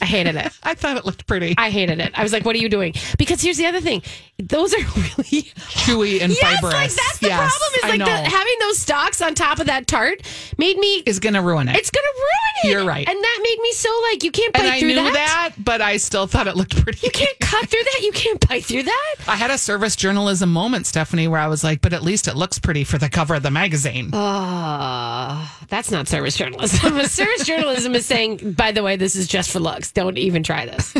[0.00, 0.52] I hated it.
[0.62, 1.54] I thought it looked pretty.
[1.58, 2.12] I hated it.
[2.14, 4.02] I was like, "What are you doing?" Because here's the other thing;
[4.38, 6.38] those are really Chewy and yes.
[6.40, 6.74] fibrous.
[6.74, 7.70] Like that's the Yes, problem.
[7.76, 10.22] Is I like the, having those stalks on top of that tart
[10.58, 11.02] made me.
[11.06, 11.76] is going to ruin it.
[11.76, 12.70] It's gonna ruin it.
[12.70, 13.06] You're right.
[13.08, 15.12] and that made me so like you can't bite and I through knew that.
[15.56, 15.64] that.
[15.64, 17.00] but I still thought it looked pretty.
[17.02, 18.00] You can't cut through that.
[18.02, 19.14] You can't bite through that.
[19.28, 22.36] I had a service journalism moment, Stephanie, where I was like, but at least it
[22.36, 24.12] looks pretty for the cover of the magazine.
[24.14, 26.78] Uh, that's not service journalism.
[27.06, 29.90] service journalism is saying, by the way, this is just for looks.
[29.92, 30.92] Don't even try this.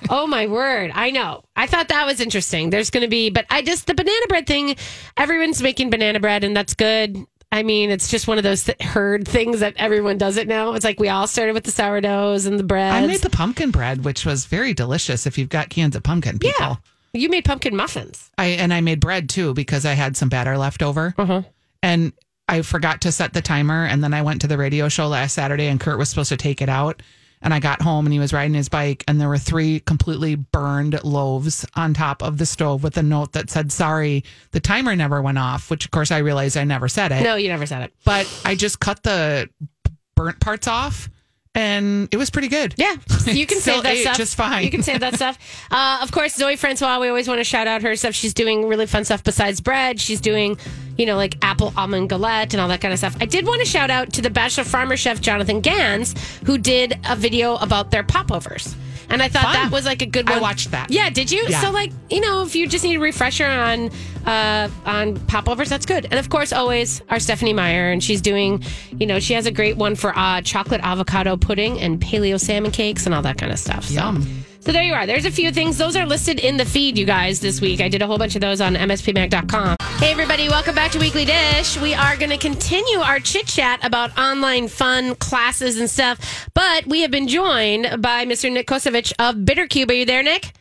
[0.10, 0.90] oh my word.
[0.94, 1.42] I know.
[1.54, 2.70] I thought that was interesting.
[2.70, 4.76] There's going to be, but I just, the banana bread thing,
[5.16, 7.16] everyone's making banana bread and that's good.
[7.52, 10.72] I mean, it's just one of those th- herd things that everyone does it now.
[10.74, 12.92] It's like we all started with the sourdoughs and the bread.
[12.92, 15.26] I made the pumpkin bread, which was very delicious.
[15.26, 16.54] If you've got cans of pumpkin, people.
[16.60, 16.74] yeah.
[17.12, 18.30] You made pumpkin muffins.
[18.36, 21.42] I and I made bread too because I had some batter left over, Uh-huh.
[21.82, 22.12] and
[22.48, 23.86] I forgot to set the timer.
[23.86, 26.36] And then I went to the radio show last Saturday, and Kurt was supposed to
[26.36, 27.00] take it out.
[27.42, 30.34] And I got home, and he was riding his bike, and there were three completely
[30.36, 34.96] burned loaves on top of the stove with a note that said, "Sorry, the timer
[34.96, 37.22] never went off." Which, of course, I realized I never said it.
[37.22, 37.92] No, you never said it.
[38.04, 39.48] but I just cut the
[40.16, 41.10] burnt parts off,
[41.56, 42.74] and it was pretty good.
[42.76, 42.94] Yeah,
[43.26, 44.16] you can save that stuff.
[44.16, 44.62] just fine.
[44.62, 45.38] You can save that stuff.
[45.68, 46.98] Uh, of course, Zoe Francois.
[47.00, 48.14] We always want to shout out her stuff.
[48.14, 50.00] She's doing really fun stuff besides bread.
[50.00, 50.58] She's doing,
[50.96, 53.16] you know, like apple almond galette and all that kind of stuff.
[53.20, 56.14] I did want to shout out to the Bachelor Farmer chef Jonathan Gans,
[56.44, 58.74] who did a video about their popovers.
[59.08, 59.52] And I thought Fun.
[59.54, 60.40] that was like a good I one.
[60.42, 60.90] watched that.
[60.90, 61.44] Yeah, did you?
[61.48, 61.60] Yeah.
[61.60, 63.90] So like, you know, if you just need a refresher on
[64.26, 66.06] uh on popovers, that's good.
[66.10, 68.62] And of course, always our Stephanie Meyer, and she's doing,
[68.98, 72.70] you know, she has a great one for uh chocolate avocado pudding and paleo salmon
[72.72, 73.84] cakes and all that kind of stuff.
[73.84, 74.44] So- Yum.
[74.66, 75.06] So there you are.
[75.06, 75.78] There's a few things.
[75.78, 77.80] Those are listed in the feed, you guys, this week.
[77.80, 79.76] I did a whole bunch of those on MSPMag.com.
[80.00, 80.48] Hey, everybody.
[80.48, 81.80] Welcome back to Weekly Dish.
[81.80, 86.48] We are going to continue our chit chat about online fun classes and stuff.
[86.52, 88.52] But we have been joined by Mr.
[88.52, 89.88] Nick Kosevich of Bittercube.
[89.88, 90.52] Are you there, Nick?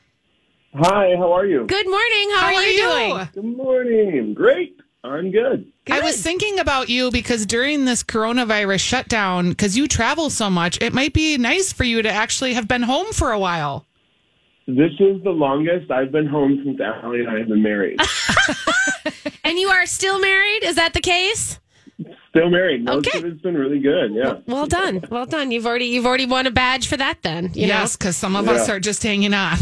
[0.76, 1.66] Hi, how are you?
[1.66, 2.30] Good morning.
[2.36, 3.30] How, How are, you, doing?
[3.34, 4.34] Good morning.
[4.36, 4.80] Great.
[5.04, 5.72] I'm good.
[5.90, 10.80] I was thinking about you because during this coronavirus shutdown, because you travel so much,
[10.80, 13.84] it might be nice for you to actually have been home for a while.
[14.68, 18.00] This is the longest I've been home since Allie and I have been married.
[19.46, 20.64] And you are still married?
[20.64, 21.60] Is that the case?
[22.30, 22.84] Still married.
[22.84, 23.20] Most Okay.
[23.20, 24.12] it's been really good.
[24.12, 24.40] Yeah.
[24.48, 25.04] Well done.
[25.12, 25.52] Well done.
[25.52, 27.52] You've already you've already won a badge for that then.
[27.54, 29.58] You yes, because some of us are just hanging on.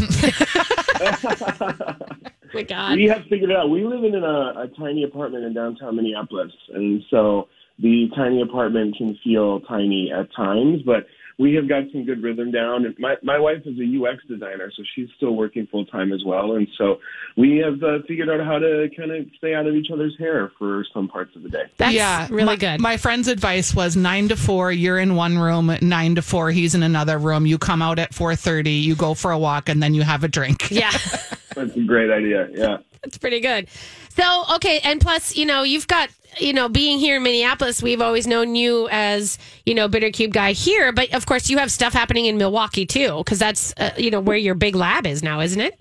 [2.54, 2.96] my God.
[2.96, 3.68] We have figured it out.
[3.68, 8.96] We live in a, a tiny apartment in downtown Minneapolis, and so the tiny apartment
[8.96, 11.06] can feel tiny at times, but
[11.38, 12.84] we have got some good rhythm down.
[12.86, 16.22] And my my wife is a UX designer, so she's still working full time as
[16.24, 17.00] well, and so
[17.36, 20.52] we have uh, figured out how to kind of stay out of each other's hair
[20.58, 21.64] for some parts of the day.
[21.76, 22.80] That's yeah, really my, good.
[22.80, 24.72] My friend's advice was nine to four.
[24.72, 25.76] You're in one room.
[25.82, 27.46] Nine to four, he's in another room.
[27.46, 28.72] You come out at four thirty.
[28.72, 30.70] You go for a walk, and then you have a drink.
[30.70, 30.90] yeah.
[31.54, 32.48] That's a great idea.
[32.52, 32.78] Yeah.
[33.02, 33.68] That's pretty good.
[34.08, 38.00] So, okay, and plus, you know, you've got, you know, being here in Minneapolis, we've
[38.00, 41.92] always known you as, you know, Bittercube guy here, but of course, you have stuff
[41.92, 45.40] happening in Milwaukee too, because that's, uh, you know, where your big lab is now,
[45.40, 45.78] isn't it?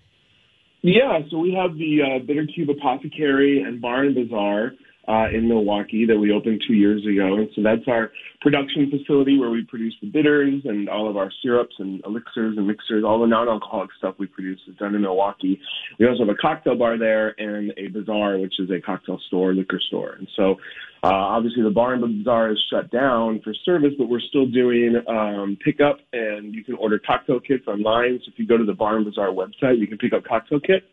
[0.81, 4.73] Yeah, so we have the uh, Bittercube Apothecary and Bar and Bazaar
[5.07, 7.35] uh, in Milwaukee that we opened two years ago.
[7.35, 8.11] And so that's our
[8.41, 12.67] production facility where we produce the bitters and all of our syrups and elixirs and
[12.67, 13.03] mixers.
[13.05, 15.59] All the non-alcoholic stuff we produce is done in Milwaukee.
[15.99, 19.53] We also have a cocktail bar there and a bazaar, which is a cocktail store,
[19.53, 20.13] liquor store.
[20.13, 20.55] And so
[21.03, 24.95] uh, obviously the bar and bazaar is shut down for service, but we're still doing
[25.09, 28.19] um, pickup and you can order cocktail kits online.
[28.23, 30.61] So if you go to the bar and bazaar website, you can pick up cocktail
[30.61, 30.85] kits.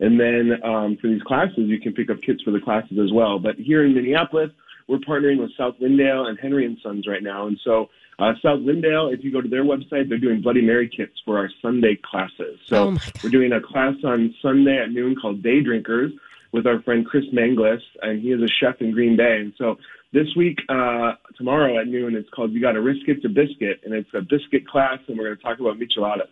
[0.00, 3.12] And then um, for these classes, you can pick up kits for the classes as
[3.12, 3.38] well.
[3.38, 4.50] But here in Minneapolis,
[4.86, 7.46] we're partnering with South Lyndale and Henry and Sons right now.
[7.46, 10.88] And so uh, South Lyndale, if you go to their website, they're doing Bloody Mary
[10.88, 12.58] kits for our Sunday classes.
[12.66, 16.12] So Oh, we're doing a class on Sunday at noon called Day Drinkers
[16.52, 19.38] with our friend Chris Manglis, and he is a chef in Green Bay.
[19.40, 19.76] And so
[20.12, 23.80] this week, uh, tomorrow at noon, it's called You Got to Risk It to Biscuit,
[23.84, 26.28] and it's a biscuit class, and we're going to talk about micheladas.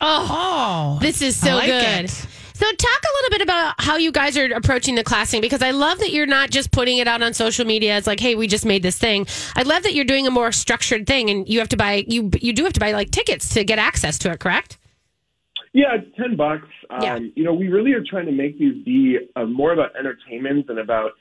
[0.00, 2.04] Oh, This is so like good.
[2.06, 2.10] it.
[2.10, 5.70] So, talk a little bit about how you guys are approaching the classing because I
[5.70, 7.96] love that you're not just putting it out on social media.
[7.96, 9.26] It's like, hey, we just made this thing.
[9.56, 12.30] I love that you're doing a more structured thing, and you have to buy you
[12.40, 14.40] you do have to buy like tickets to get access to it.
[14.40, 14.76] Correct?
[15.72, 16.68] Yeah, it's ten bucks.
[16.90, 17.18] Um, Yeah.
[17.34, 20.78] You know, we really are trying to make these be uh, more about entertainment than
[20.78, 21.12] about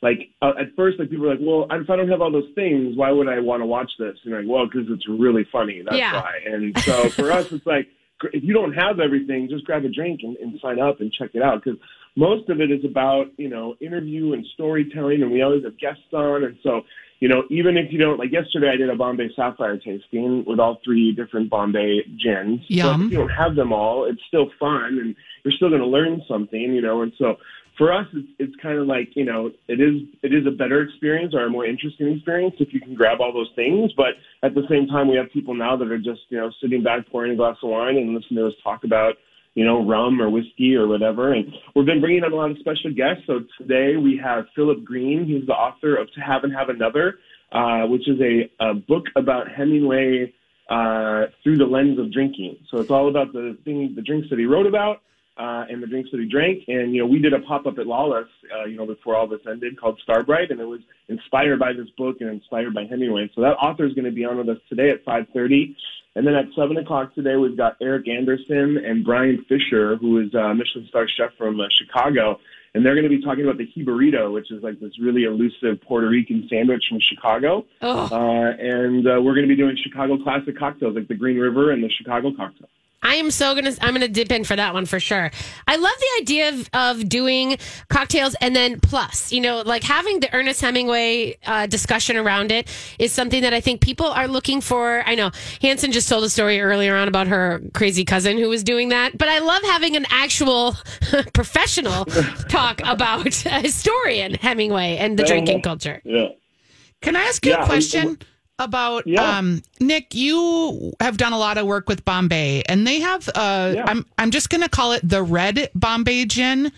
[0.00, 0.28] like.
[0.42, 2.96] Uh, at first, like people are like, "Well, if I don't have all those things,
[2.96, 5.82] why would I want to watch this?" And you're like, "Well, because it's really funny.
[5.84, 6.20] That's Yeah.
[6.22, 7.90] why." And so for us, it's like gr-
[8.32, 11.30] if you don't have everything, just grab a drink and, and sign up and check
[11.34, 11.78] it out because
[12.16, 16.12] most of it is about you know interview and storytelling, and we always have guests
[16.12, 16.82] on, and so
[17.20, 20.58] you know, even if you don't, like yesterday, I did a Bombay Sapphire tasting with
[20.58, 22.60] all three different Bombay gins.
[22.68, 23.06] Yum.
[23.06, 26.22] if you don't have them all, it's still fun and you're still going to learn
[26.28, 27.02] something, you know.
[27.02, 27.36] And so
[27.76, 30.82] for us, it's, it's kind of like, you know, it is, it is a better
[30.82, 33.92] experience or a more interesting experience if you can grab all those things.
[33.96, 36.82] But at the same time, we have people now that are just, you know, sitting
[36.82, 39.14] back, pouring a glass of wine and listening to us talk about,
[39.54, 41.32] you know, rum or whiskey or whatever.
[41.32, 43.22] And we've been bringing on a lot of special guests.
[43.26, 45.24] So today we have Philip Greene.
[45.24, 47.18] He's the author of To Have and Have Another,
[47.52, 50.32] uh, which is a, a book about Hemingway
[50.68, 52.56] uh, through the lens of drinking.
[52.70, 55.02] So it's all about the thing, the drinks that he wrote about,
[55.36, 56.64] uh, and the drinks that he drank.
[56.68, 59.26] And you know, we did a pop up at Lawless, uh, you know, before all
[59.26, 63.30] this ended, called Starbright, and it was inspired by this book and inspired by Hemingway.
[63.34, 65.74] So that author is going to be on with us today at 5:30.
[66.16, 70.32] And then at seven o'clock today, we've got Eric Anderson and Brian Fisher, who is
[70.34, 72.38] a Michelin star chef from uh, Chicago,
[72.74, 75.80] and they're going to be talking about the Jibarito, which is like this really elusive
[75.82, 77.64] Puerto Rican sandwich from Chicago.
[77.82, 78.08] Oh.
[78.12, 81.72] Uh, and uh, we're going to be doing Chicago classic cocktails like the Green River
[81.72, 82.68] and the Chicago cocktail.
[83.04, 85.30] I am so gonna I'm gonna dip in for that one for sure.
[85.68, 90.20] I love the idea of, of doing cocktails and then plus, you know, like having
[90.20, 94.60] the Ernest Hemingway uh, discussion around it is something that I think people are looking
[94.60, 95.02] for.
[95.06, 95.30] I know
[95.62, 99.16] Hanson just told a story earlier on about her crazy cousin who was doing that,
[99.18, 100.74] but I love having an actual
[101.34, 102.04] professional
[102.48, 106.00] talk about a historian Hemingway and the drinking culture.
[106.04, 106.28] Yeah.
[107.02, 108.18] Can I ask you Yeah, a and- question
[108.58, 109.38] about Yeah.
[109.38, 110.14] um, Nick?
[110.14, 113.28] You have done a lot of work with Bombay, and they have.
[113.34, 113.84] Uh, Yeah.
[113.86, 116.72] I'm I'm just going to call it the red Bombay gin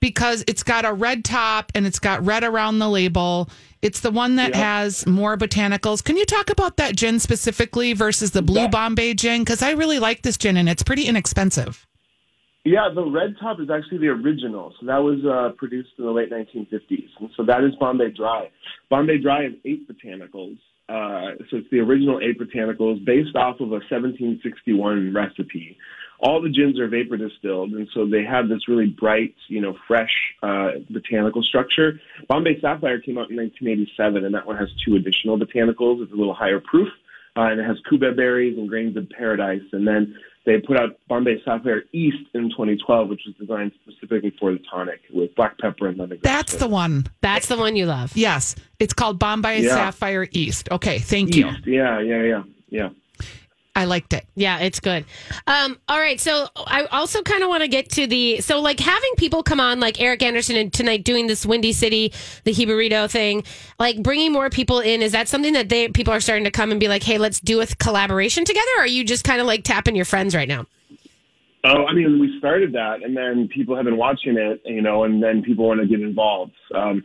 [0.00, 3.50] because it's got a red top and it's got red around the label.
[3.82, 4.80] It's the one that Yeah.
[4.80, 6.02] has more botanicals.
[6.02, 8.68] Can you talk about that gin specifically versus the blue.
[8.68, 9.42] Bombay gin?
[9.42, 11.86] Because I really like this gin and it's pretty inexpensive.
[12.64, 14.74] Yeah, the red top is actually the original.
[14.80, 17.08] So that was uh, produced in the late 1950s.
[17.18, 18.50] And so that is Bombay Dry.
[18.90, 20.58] Bombay Dry is eight botanicals.
[20.90, 25.78] Uh, so it's the original eight botanicals based off of a 1761 recipe.
[26.18, 29.76] All the gins are vapor distilled, and so they have this really bright, you know,
[29.86, 30.10] fresh
[30.42, 32.00] uh, botanical structure.
[32.28, 36.02] Bombay Sapphire came out in 1987, and that one has two additional botanicals.
[36.02, 36.88] It's a little higher proof,
[37.36, 39.62] uh, and it has cubeb berries and grains of paradise.
[39.72, 44.52] And then they put out Bombay Sapphire East in 2012, which was designed specifically for
[44.52, 46.22] the tonic with black pepper and lemongrass.
[46.22, 47.06] That's the one.
[47.20, 48.16] That's the one you love.
[48.16, 49.74] Yes, it's called Bombay Yeah.
[49.74, 50.70] Sapphire East.
[50.70, 51.50] Okay, thank you.
[51.66, 52.88] Yeah, yeah, yeah, yeah.
[53.80, 54.26] I liked it.
[54.34, 55.06] Yeah, it's good.
[55.46, 58.78] Um, all right, so I also kind of want to get to the so like
[58.78, 62.12] having people come on like Eric Anderson and tonight doing this Windy City,
[62.44, 63.42] the Jibarito thing,
[63.78, 65.00] like bringing more people in.
[65.00, 67.40] Is that something that they people are starting to come and be like, hey, let's
[67.40, 68.68] do a collaboration together?
[68.76, 70.66] Or are you just kind of like tapping your friends right now?
[71.64, 75.04] Oh, I mean, we started that, and then people have been watching it, you know,
[75.04, 76.52] and then people want to get involved.
[76.74, 77.02] Um,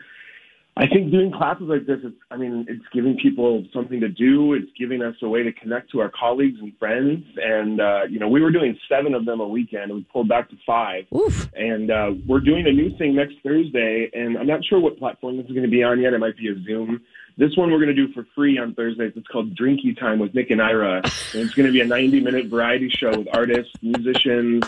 [0.77, 4.53] I think doing classes like this, it's, I mean, it's giving people something to do.
[4.53, 7.23] It's giving us a way to connect to our colleagues and friends.
[7.37, 9.93] And, uh, you know, we were doing seven of them a weekend.
[9.93, 11.05] We pulled back to five.
[11.15, 11.49] Oof.
[11.55, 15.37] And uh, we're doing a new thing next Thursday, and I'm not sure what platform
[15.37, 16.13] this is going to be on yet.
[16.13, 17.01] It might be a Zoom.
[17.37, 19.11] This one we're going to do for free on Thursdays.
[19.15, 21.03] It's called Drinky Time with Nick and Ira, and
[21.35, 24.63] it's going to be a 90 minute variety show with artists, musicians,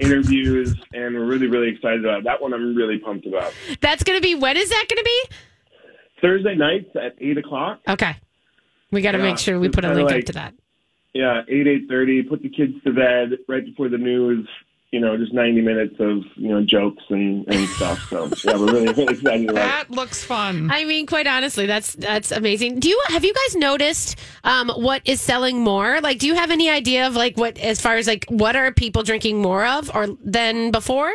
[0.00, 2.24] interviews, and we're really, really excited about it.
[2.24, 2.52] that one.
[2.54, 3.52] I'm really pumped about.
[3.80, 5.24] That's gonna be when is that gonna be?
[6.20, 7.80] Thursday nights at eight o'clock.
[7.88, 8.16] Okay,
[8.90, 10.54] we got to Yeah, make sure we put a link up to that.
[11.14, 12.22] Yeah, eight eight thirty.
[12.22, 14.48] Put the kids to bed right before the news.
[14.90, 17.98] You know, just 90 minutes of you know jokes and, and stuff.
[18.08, 19.88] So yeah, we're really, really excited about it.
[19.88, 20.70] That looks fun.
[20.72, 22.80] I mean, quite honestly, that's that's amazing.
[22.80, 26.00] Do you have you guys noticed um, what is selling more?
[26.00, 28.72] Like, do you have any idea of like what as far as like what are
[28.72, 31.12] people drinking more of or than before?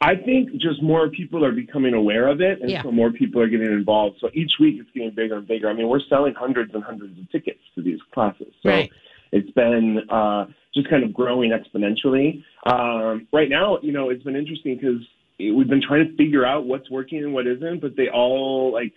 [0.00, 2.82] I think just more people are becoming aware of it, and Yeah.
[2.82, 4.16] so more people are getting involved.
[4.20, 5.68] So each week it's getting bigger and bigger.
[5.68, 8.52] I mean, we're selling hundreds and hundreds of tickets to these classes.
[8.62, 8.90] So Right.
[9.32, 12.44] it's been uh, just kind of growing exponentially.
[12.64, 15.02] Um, right now, you know, it's been interesting because
[15.38, 18.92] we've been trying to figure out what's working and what isn't, but they all like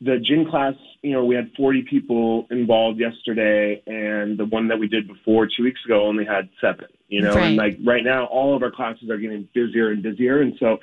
[0.00, 4.78] the gin class, you know, we had 40 people involved yesterday, and the one that
[4.78, 8.26] we did before two weeks ago only had seven, you know, and like right now,
[8.26, 10.40] all of our classes are getting busier and busier.
[10.40, 10.78] And so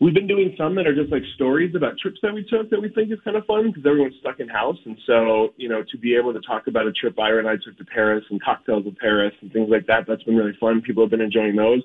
[0.00, 2.80] we've been doing some that are just like stories about trips that we took that
[2.80, 4.78] we think is kind of fun because everyone's stuck in house.
[4.84, 7.56] And so, you know, to be able to talk about a trip Ira and I
[7.56, 10.82] took to Paris and cocktails of Paris and things like that, that's been really fun.
[10.82, 11.82] People have been enjoying those.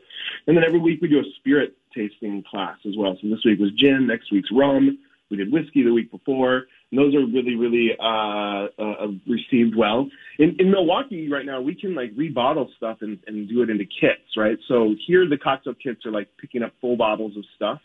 [0.47, 3.17] And then every week we do a spirit tasting class as well.
[3.21, 4.99] So this week was gin, next week's rum.
[5.29, 6.67] We did whiskey the week before.
[6.91, 10.07] And those are really, really uh, uh, received well.
[10.37, 13.85] In, in Milwaukee right now, we can like rebottle stuff and, and do it into
[13.85, 14.59] kits, right?
[14.67, 17.81] So here the cocktail kits are like picking up full bottles of stuff.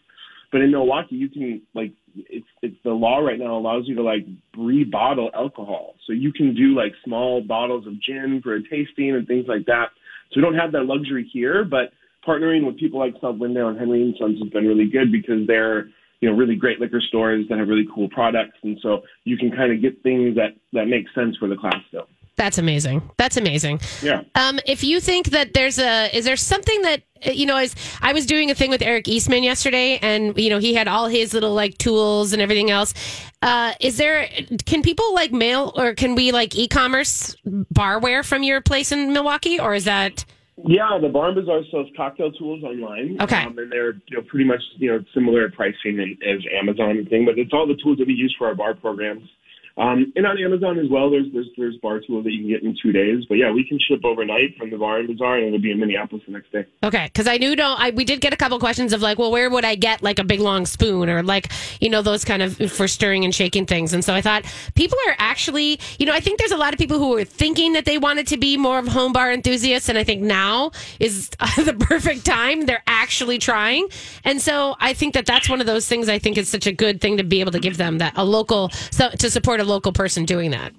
[0.51, 4.03] But in Milwaukee, you can like it's it's the law right now allows you to
[4.03, 9.15] like rebottle alcohol, so you can do like small bottles of gin for a tasting
[9.15, 9.89] and things like that.
[10.31, 11.93] So we don't have that luxury here, but
[12.27, 15.47] partnering with people like South Lyndale and Henry and Sons has been really good because
[15.47, 15.89] they're
[16.21, 19.51] you know really great liquor stores that have really cool products, and so you can
[19.51, 22.09] kind of get things that that make sense for the class still.
[22.39, 23.03] That's amazing.
[23.19, 23.81] That's amazing.
[24.01, 24.23] Yeah.
[24.37, 27.57] Um, if you think that there's a, is there something that you know?
[27.57, 30.87] As I was doing a thing with Eric Eastman yesterday, and you know he had
[30.87, 32.95] all his little like tools and everything else.
[33.43, 34.29] Uh, is there?
[34.67, 39.59] Can people like mail or can we like e-commerce barware from your place in Milwaukee,
[39.59, 40.25] or is that
[40.65, 43.17] Yeah, the Barn Bazaar sells cocktail tools online.
[43.21, 43.43] Okay.
[43.43, 47.25] Um, and they're you know pretty much you know similar pricing as Amazon and thing,
[47.25, 49.29] but it's all the tools that we use for our bar programs.
[49.79, 52.63] Um, and on Amazon as well, there's there's there's bar tools that you can get
[52.65, 53.25] in two days.
[53.29, 56.25] But yeah, we can ship overnight from the Barn Bazaar, and it'll be in Minneapolis
[56.27, 56.67] the next day.
[56.83, 59.31] Okay, because I knew no, I we did get a couple questions of like, well,
[59.31, 62.43] where would I get like a big long spoon or like you know those kind
[62.43, 66.13] of for stirring and shaking things, and so I thought people are actually, you know,
[66.13, 68.57] I think there's a lot of people who are thinking that they wanted to be
[68.57, 72.67] more of home bar enthusiasts, and I think now is the perfect time.
[72.67, 73.89] They're actually trying,
[74.25, 76.09] and so I think that that's one of those things.
[76.09, 78.25] I think is such a good thing to be able to give them that a
[78.25, 80.73] local so, to support a local person doing that.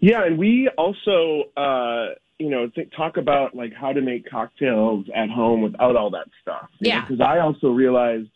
[0.00, 5.06] Yeah, and we also, uh, you know, th- talk about like how to make cocktails
[5.14, 6.68] at home without all that stuff.
[6.78, 7.00] Yeah.
[7.00, 8.28] Because I also realized,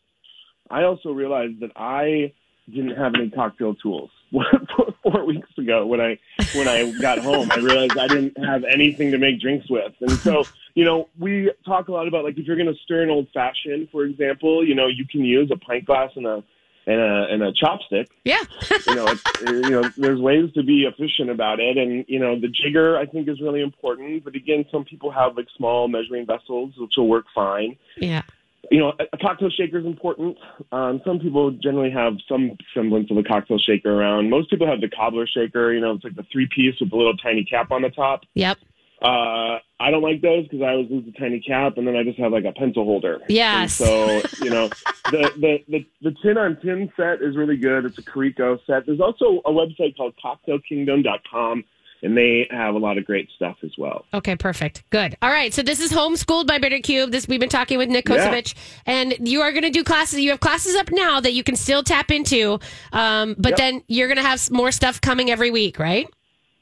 [0.71, 2.33] I also realized that I
[2.71, 4.11] didn't have any cocktail tools
[5.03, 6.18] four weeks ago when I
[6.55, 7.51] when I got home.
[7.51, 10.44] I realized I didn't have anything to make drinks with, and so
[10.75, 13.29] you know we talk a lot about like if you're going to stir an old
[13.33, 16.44] fashioned, for example, you know you can use a pint glass and a
[16.88, 18.42] and a and a chopstick Yeah,
[18.87, 22.40] you know, it's, you know, there's ways to be efficient about it, and you know,
[22.40, 24.24] the jigger I think is really important.
[24.24, 27.77] But again, some people have like small measuring vessels, which will work fine.
[27.98, 28.22] yeah,
[28.70, 30.38] You know, a, a cocktail shaker is important.
[30.72, 34.31] Um, some people generally have some semblance of a cocktail shaker around.
[34.31, 35.72] Most people have the cobbler shaker.
[35.72, 38.22] You know, it's like the three piece with the little tiny cap on the top.
[38.35, 38.59] yep.
[39.01, 42.03] Uh, I don't like those because I always lose the tiny cap, and then I
[42.03, 43.21] just have like a pencil holder.
[43.29, 43.81] Yes.
[43.81, 44.69] And so you know,
[45.11, 47.85] the, the the the tin on tin set is really good.
[47.85, 48.87] It's a Koriko set.
[48.87, 51.65] There's also a website called CocktailKingdom.com,
[52.03, 54.05] and they have a lot of great stuff as well.
[54.15, 54.83] Okay, perfect.
[54.91, 55.17] Good.
[55.23, 55.53] All right.
[55.55, 57.13] So this is homeschooled by Bittercube.
[57.13, 58.41] This we've been talking with Nick Yeah.
[58.87, 60.21] And you are going to do classes.
[60.21, 62.59] You have classes up now that you can still tap into,
[62.93, 63.59] um, but Yep.
[63.59, 66.09] then you're going to have more stuff coming every week, right?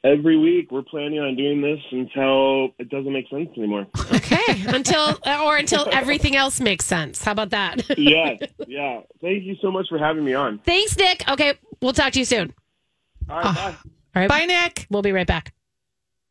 [0.06, 3.88] Every week, we're planning on doing this until it doesn't make sense anymore.
[4.12, 4.64] Okay.
[4.68, 7.24] until or until everything else makes sense.
[7.24, 7.98] How about that?
[7.98, 8.38] yes,
[8.68, 9.00] yeah.
[9.20, 10.60] Thank you so much for having me on.
[10.60, 11.28] Thanks, Nick.
[11.28, 12.54] Okay, we'll talk to you soon.
[13.28, 13.74] All right, bye.
[14.14, 14.28] All right.
[14.28, 14.86] Bye, Nick.
[14.90, 15.52] We'll be right back.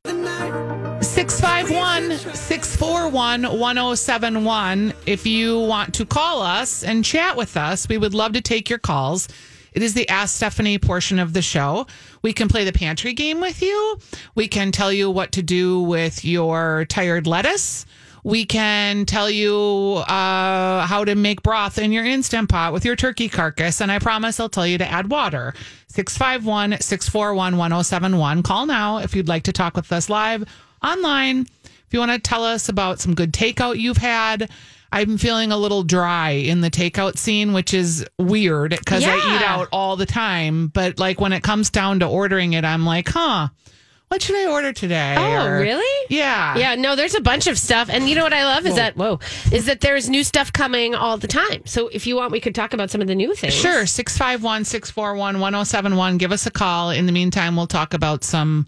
[0.06, 4.94] 651 641 1071.
[5.06, 8.70] If you want to call us and chat with us, we would love to take
[8.70, 9.28] your calls.
[9.76, 11.86] It is the Ask Stephanie portion of the show.
[12.22, 14.00] We can play the pantry game with you.
[14.34, 17.86] We can tell you what to do with your tired lettuce.
[18.24, 22.96] We can tell you uh, how to make broth in your instant pot with your
[22.96, 23.82] turkey carcass.
[23.82, 25.54] And I promise I'll tell you to add water.
[25.90, 28.44] 651 641 1071.
[28.44, 30.46] Call now if you'd like to talk with us live
[30.82, 31.48] online.
[31.66, 34.50] If you want to tell us about some good takeout you've had,
[34.96, 39.42] I'm feeling a little dry in the takeout scene, which is weird because I eat
[39.42, 40.68] out all the time.
[40.68, 43.50] But like when it comes down to ordering it, I'm like, huh,
[44.08, 45.16] what should I order today?
[45.18, 46.06] Oh, Or- really?
[46.10, 46.56] Yeah.
[46.58, 47.90] Yeah, no, there's a bunch of stuff.
[47.92, 49.20] And you know what I love is that, whoa,
[49.52, 51.66] is that there's new stuff coming all the time.
[51.66, 53.54] So if you want, we could talk about some of the new things.
[53.54, 53.86] Sure.
[53.86, 56.18] 651 641 1071.
[56.20, 56.92] Give us a call.
[56.92, 58.68] In the meantime, we'll talk about some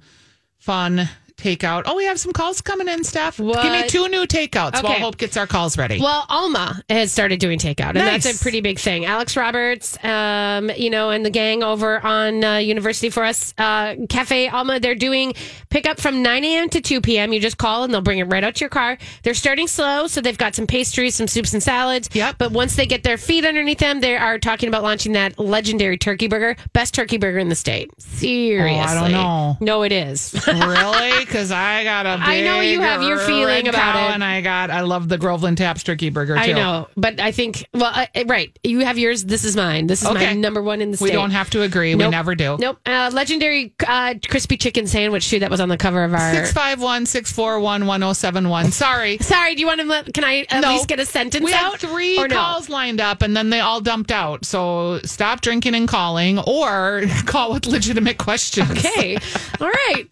[0.57, 1.07] fun
[1.37, 1.83] takeout.
[1.85, 3.37] Oh, we have some calls coming in, Steph.
[3.37, 5.01] Give me two new takeouts while Okay.
[5.01, 5.99] Hope gets our calls ready.
[6.01, 8.23] Well, Alma has started doing takeout, and Nice.
[8.23, 9.05] that's a pretty big thing.
[9.05, 13.95] Alex Roberts, um, you know, and the gang over on uh, University for Us uh,
[14.09, 15.33] Cafe Alma, they're doing
[15.69, 16.69] pickup from 9 a.m.
[16.69, 17.31] to 2 p.m.
[17.33, 18.97] You just call and they'll bring it right out to your car.
[19.23, 22.09] They're starting slow, so they've got some pastries, some soups and salads.
[22.13, 22.35] Yep.
[22.39, 25.97] But once they get their feet underneath them, they are talking about launching that legendary
[25.97, 27.91] turkey burger, best turkey burger in the state.
[27.99, 29.57] Seriously, Oh, don't know.
[29.59, 30.33] No, it is.
[30.47, 31.25] really?
[31.27, 34.13] Because I got a big I know you have your feeling about it.
[34.13, 36.39] and I got I love the Groveland Taps turkey burger too.
[36.39, 38.57] I know, but I think well, uh, right.
[38.63, 39.25] You have yours.
[39.25, 39.87] This is mine.
[39.87, 41.05] This is my number one in the state.
[41.05, 41.95] We don't have to agree.
[41.95, 42.57] We never do.
[42.59, 42.79] Nope.
[42.85, 45.39] Uh, legendary uh, crispy chicken sandwich too.
[45.39, 46.33] That was on the cover of our.
[46.33, 48.71] 651 641 1071.
[48.71, 49.17] Sorry.
[49.21, 49.55] Sorry.
[49.55, 49.87] Do you want to?
[49.87, 50.69] Let, can I at No.
[50.69, 51.79] least get a sentence We out?
[51.79, 52.27] had three no?
[52.27, 54.45] calls lined up and then they all dumped out.
[54.45, 58.69] So stop drinking and calling or call with legitimate questions.
[58.71, 59.17] Okay.
[59.61, 60.05] All right.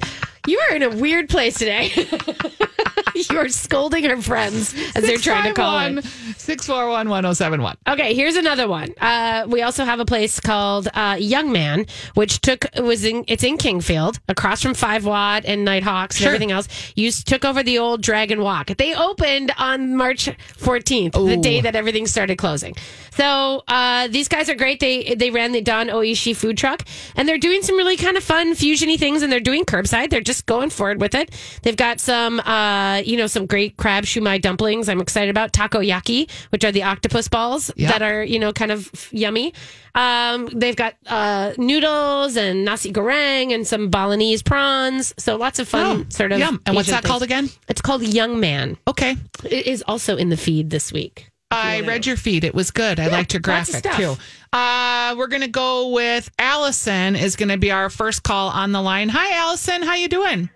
[0.47, 1.91] You are in a weird place today.
[3.15, 6.01] you are scolding our friends as they're trying to call in.
[6.01, 7.77] 641 1071.
[7.87, 8.93] Okay, here's another one.
[8.99, 13.43] Uh, we also have a place called uh, Young Man, which took was in it's
[13.43, 16.27] in Kingfield, across from Five Watt and Nighthawks and Sure.
[16.29, 16.67] everything else.
[16.95, 18.67] You took over the old Dragon Wok.
[18.77, 20.25] They opened on March
[20.59, 22.75] 14th, the day that everything started closing.
[23.11, 24.79] So uh, these guys are great.
[24.79, 26.83] They they ran the Don Oishi food truck,
[27.15, 30.09] and they're doing some really kind of fun fusiony things, and they're doing curbside.
[30.09, 31.31] They're just going forward with it.
[31.63, 34.89] They've got some uh, you know, some great crab shumai dumplings.
[34.89, 37.91] I'm excited about takoyaki, which are the octopus balls Yeah.
[37.91, 39.53] that are you know kind of yummy.
[39.95, 45.13] Um, they've got uh, noodles and nasi goreng and some Balinese prawns.
[45.17, 46.39] So lots of fun Oh, sort of.
[46.39, 46.61] yum.
[46.65, 47.49] And what's Asian that called again?
[47.69, 48.75] It's called Young Man.
[48.87, 49.15] Okay.
[49.45, 51.29] It is also in the feed this week.
[51.51, 52.43] I read your feed.
[52.43, 52.99] It was good.
[52.99, 54.17] I liked your graphic too.
[54.55, 55.11] Stuff.
[55.13, 57.15] Uh, we're gonna go with Allison.
[57.15, 59.09] Is gonna be our first call on the line.
[59.09, 59.83] Hi, Allison.
[59.83, 60.49] How you doing?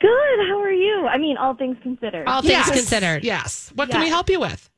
[0.00, 0.38] Good.
[0.48, 1.06] How are you?
[1.10, 2.26] I mean, all things considered.
[2.28, 2.70] All things Yes.
[2.70, 3.24] considered.
[3.24, 3.72] Yes.
[3.74, 4.68] What can we help you with?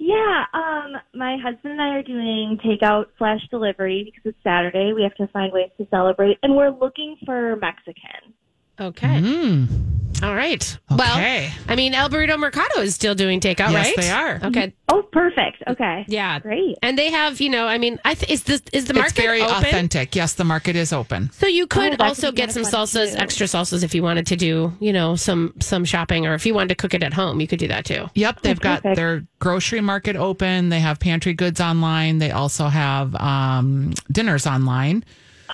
[0.00, 0.44] yeah.
[0.54, 4.92] Um, my husband and I are doing takeout slash delivery because it's Saturday.
[4.92, 8.32] We have to find ways to celebrate, and we're looking for Mexican.
[8.80, 9.06] Okay.
[9.08, 10.78] Mm, All right.
[10.92, 10.96] okay.
[10.98, 13.86] Well, I mean, El Burrito Mercado is still doing takeout, right?
[13.86, 13.96] Yes, right?
[13.96, 14.40] they are.
[14.44, 14.74] Okay.
[14.88, 15.62] Oh, perfect.
[15.66, 16.04] Okay.
[16.06, 16.38] Yeah.
[16.38, 16.76] Great.
[16.82, 19.20] And they have, you know, I mean, I th- is this is the market it's
[19.20, 19.54] very open?
[19.56, 20.14] authentic.
[20.14, 21.30] Yes, the market is open.
[21.32, 23.18] So you could Oh, also get some salsas, too.
[23.18, 26.54] extra salsas, if you wanted to do, you know, some some shopping, or if you
[26.54, 28.06] wanted to cook it at home, you could do that too.
[28.14, 28.96] Yep, they've got perfect.
[28.96, 30.68] their grocery market open.
[30.68, 32.18] They have pantry goods online.
[32.18, 35.04] They also have um, dinners online.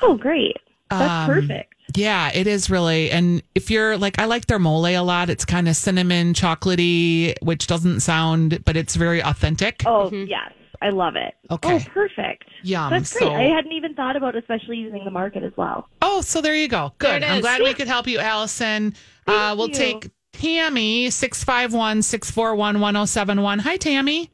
[0.02, 0.56] Oh, great.
[0.90, 1.73] That's Um, perfect.
[1.97, 3.11] Yeah, it is really.
[3.11, 5.30] And if you're like, I like their mole a lot.
[5.30, 9.82] It's kind of cinnamon, chocolatey, which doesn't sound, but it's very authentic.
[9.86, 10.53] Oh, yes.
[10.82, 11.34] I love it.
[11.51, 11.76] Okay.
[11.76, 12.45] Oh, perfect.
[12.62, 12.90] Yum.
[12.90, 13.28] That's great.
[13.28, 15.88] So- I hadn't even thought about especially using the market as well.
[16.03, 16.92] Oh, so there you go.
[16.99, 17.22] Good.
[17.22, 17.40] I'm is.
[17.40, 18.95] glad we could help you, Allison.
[19.26, 19.74] Uh, we'll you.
[19.74, 23.59] take Tammy, 651 641 1071.
[23.61, 24.30] Hi, Tammy.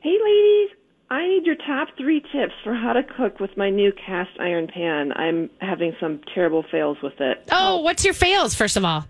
[0.00, 0.70] Hey, ladies.
[1.10, 4.66] I need your top three tips for how to cook with my new cast iron
[4.66, 5.12] pan.
[5.14, 7.44] I'm having some terrible fails with it.
[7.52, 9.06] Oh, what's your fails, first of all?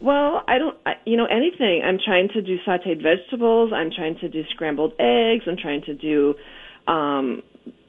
[0.00, 1.82] Well, I don't, I, you know, anything.
[1.84, 3.72] I'm trying to do sauteed vegetables.
[3.74, 5.44] I'm trying to do scrambled eggs.
[5.48, 6.34] I'm trying to do
[6.86, 7.42] um,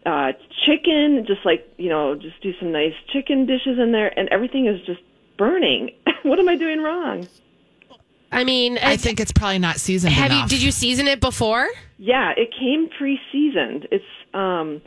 [0.06, 0.32] uh,
[0.66, 4.66] chicken, just like, you know, just do some nice chicken dishes in there, and everything
[4.66, 5.02] is just
[5.38, 5.92] burning.
[6.24, 7.28] what am I doing wrong?
[8.32, 10.50] I mean, I it's- think it's probably not seasoned have you enough.
[10.50, 11.68] did you season it before?
[12.00, 13.90] Yeah, it came pre-seasoned.
[13.92, 14.82] It's um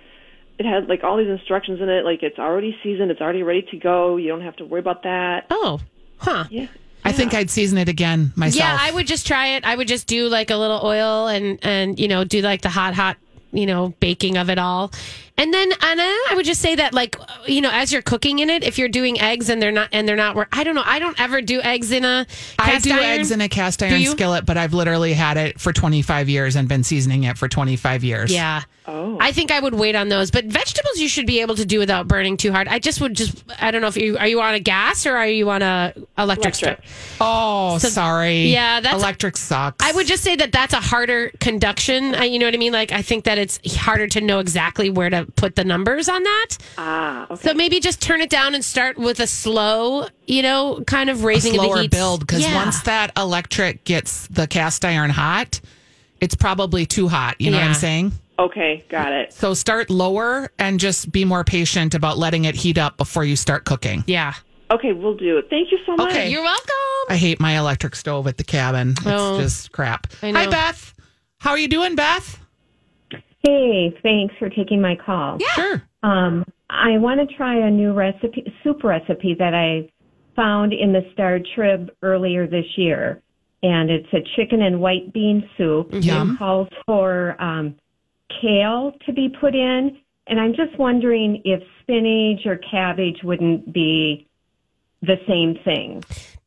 [0.59, 3.63] it had like all these instructions in it like it's already seasoned, it's already ready
[3.71, 4.17] to go.
[4.17, 5.47] You don't have to worry about that.
[5.51, 5.81] Oh,
[6.17, 6.45] huh.
[6.51, 6.67] Yeah.
[7.05, 8.61] I think I'd season it again myself.
[8.61, 9.65] Yeah, I would just try it.
[9.65, 12.69] I would just do like a little oil and and you know do like the
[12.69, 13.17] hot hot
[13.53, 14.93] you know baking of it all,
[15.39, 17.17] and then Anna, I would just say that like
[17.47, 20.07] you know as you're cooking in it, if you're doing eggs and they're not and
[20.09, 20.83] they're not, I don't know.
[20.85, 22.27] I don't ever do eggs in a
[22.59, 23.03] I cast do iron.
[23.03, 26.69] eggs in a cast iron skillet, but I've literally had it for 25 years and
[26.69, 28.33] been seasoning it for 25 years.
[28.33, 28.63] Yeah.
[28.85, 29.17] Oh.
[29.21, 31.79] I think I would wait on those, but vegetables you should be able to do
[31.79, 32.67] without burning too hard.
[32.67, 35.17] I just would just I don't know if you are you on a gas or
[35.17, 36.79] are you on a electric, Electric.
[36.85, 37.17] stove?
[37.21, 38.49] Oh, sorry.
[38.49, 39.85] yeah, that's- electric sucks.
[39.87, 42.15] I would just say that that's a harder conduction.
[42.17, 42.73] uh, You know what I mean?
[42.73, 46.23] Like I think that it's harder to know exactly where to put the numbers on
[46.23, 46.49] that.
[46.79, 47.49] Ah, okay.
[47.49, 51.23] So maybe just turn it down and start with a slow, you know, kind of
[51.23, 51.91] a raising of the heat.
[51.91, 52.55] build because Yeah.
[52.55, 55.61] once that electric gets the cast iron hot,
[56.21, 57.37] it's probably too hot.
[57.41, 58.13] You know what I'm saying?
[58.39, 59.33] Okay, got it.
[59.33, 63.37] So start lower and just be more patient about letting it heat up before you
[63.37, 64.05] start cooking.
[64.07, 64.35] yeah.
[64.71, 65.49] Okay, we'll do it.
[65.51, 66.11] Thank you so much.
[66.13, 66.31] Okay.
[66.31, 66.73] You're welcome.
[67.11, 68.93] I hate my electric stove at the cabin.
[68.93, 69.39] It's Oh.
[69.39, 70.07] just crap.
[70.23, 70.47] I Hi.
[70.47, 70.95] Beth.
[71.41, 72.39] How are you doing, Beth?
[73.43, 75.39] Hey, thanks for taking my call.
[75.41, 75.47] Yeah.
[75.55, 75.83] Sure.
[76.03, 79.91] Um, I want to try a new recipe, soup recipe that I
[80.37, 83.21] found in the Star Trib earlier this year,
[83.63, 85.89] and it's a chicken and white bean soup.
[85.93, 86.33] Yum.
[86.35, 87.75] It calls for um,
[88.41, 94.27] kale to be put in, and I'm just wondering if spinach or cabbage wouldn't be
[95.03, 96.03] the same thing.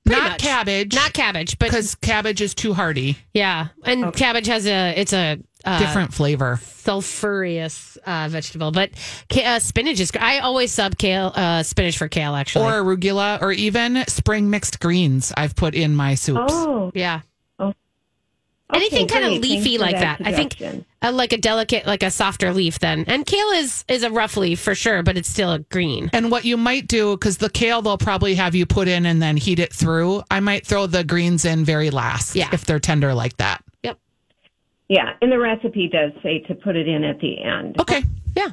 [0.05, 0.39] Pretty Not much.
[0.41, 0.93] cabbage.
[0.95, 3.17] Not cabbage, but because cabbage is too hardy.
[3.33, 6.59] yeah, and cabbage has a it's a uh, Different flavor.
[6.63, 8.91] sulfurous uh, vegetable, but
[9.43, 10.11] uh, spinach is.
[10.19, 12.35] I always sub kale, uh, spinach for kale.
[12.35, 15.33] Actually, Or arugula, or even spring mixed greens.
[15.35, 16.53] I've put in my soups.
[16.53, 17.21] Oh, yeah,
[17.59, 17.73] okay,
[18.73, 20.21] anything kind of leafy like that.
[20.23, 20.85] I think suggestion.
[21.01, 22.79] like a delicate, like a softer leaf.
[22.79, 26.09] Then, and kale is is a rough leaf for sure, but it's still a green.
[26.13, 29.21] And what you might do, because the kale they'll probably have you put in and
[29.21, 30.21] then heat it through.
[30.29, 32.49] I might throw the greens in very last Yeah.
[32.53, 33.63] if they're tender like that.
[34.87, 37.79] Yeah, and the recipe does say to put it in at the end.
[37.81, 38.03] Okay.
[38.35, 38.49] Yeah.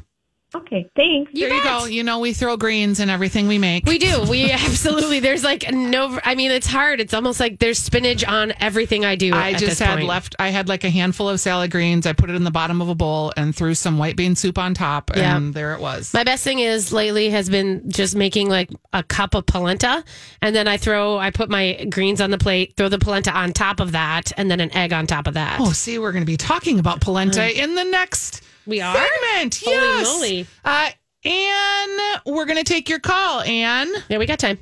[0.55, 1.32] Okay, thanks.
[1.34, 1.86] there you go.
[1.86, 3.86] You know, we throw greens in everything we make.
[3.86, 4.24] We do.
[4.28, 5.20] We absolutely.
[5.20, 6.18] There's like no.
[6.24, 7.00] I mean, it's hard.
[7.00, 9.32] It's almost like there's spinach on everything I do.
[9.32, 10.09] I at just this had point.
[10.09, 10.36] left.
[10.38, 12.07] I had like a handful of salad greens.
[12.07, 14.59] I put it in the bottom of a bowl and threw some white bean soup
[14.59, 15.36] on top, Yeah.
[15.36, 16.12] and there it was.
[16.12, 20.05] My best thing is lately has been just making like a cup of polenta,
[20.42, 21.16] and then I throw.
[21.16, 24.50] I put my greens on the plate, throw the polenta on top of that, and
[24.50, 25.61] then an egg on top of that.
[25.61, 27.55] Oh, see, we're going to be talking about polenta mm.
[27.55, 28.95] in the next we are.
[28.95, 29.61] segment.
[29.65, 30.07] Holy yes.
[30.07, 30.47] moly.
[30.65, 30.91] Uh,
[31.25, 33.91] Anne, we're going to take your call, Anne.
[34.09, 34.59] Yeah, we got time.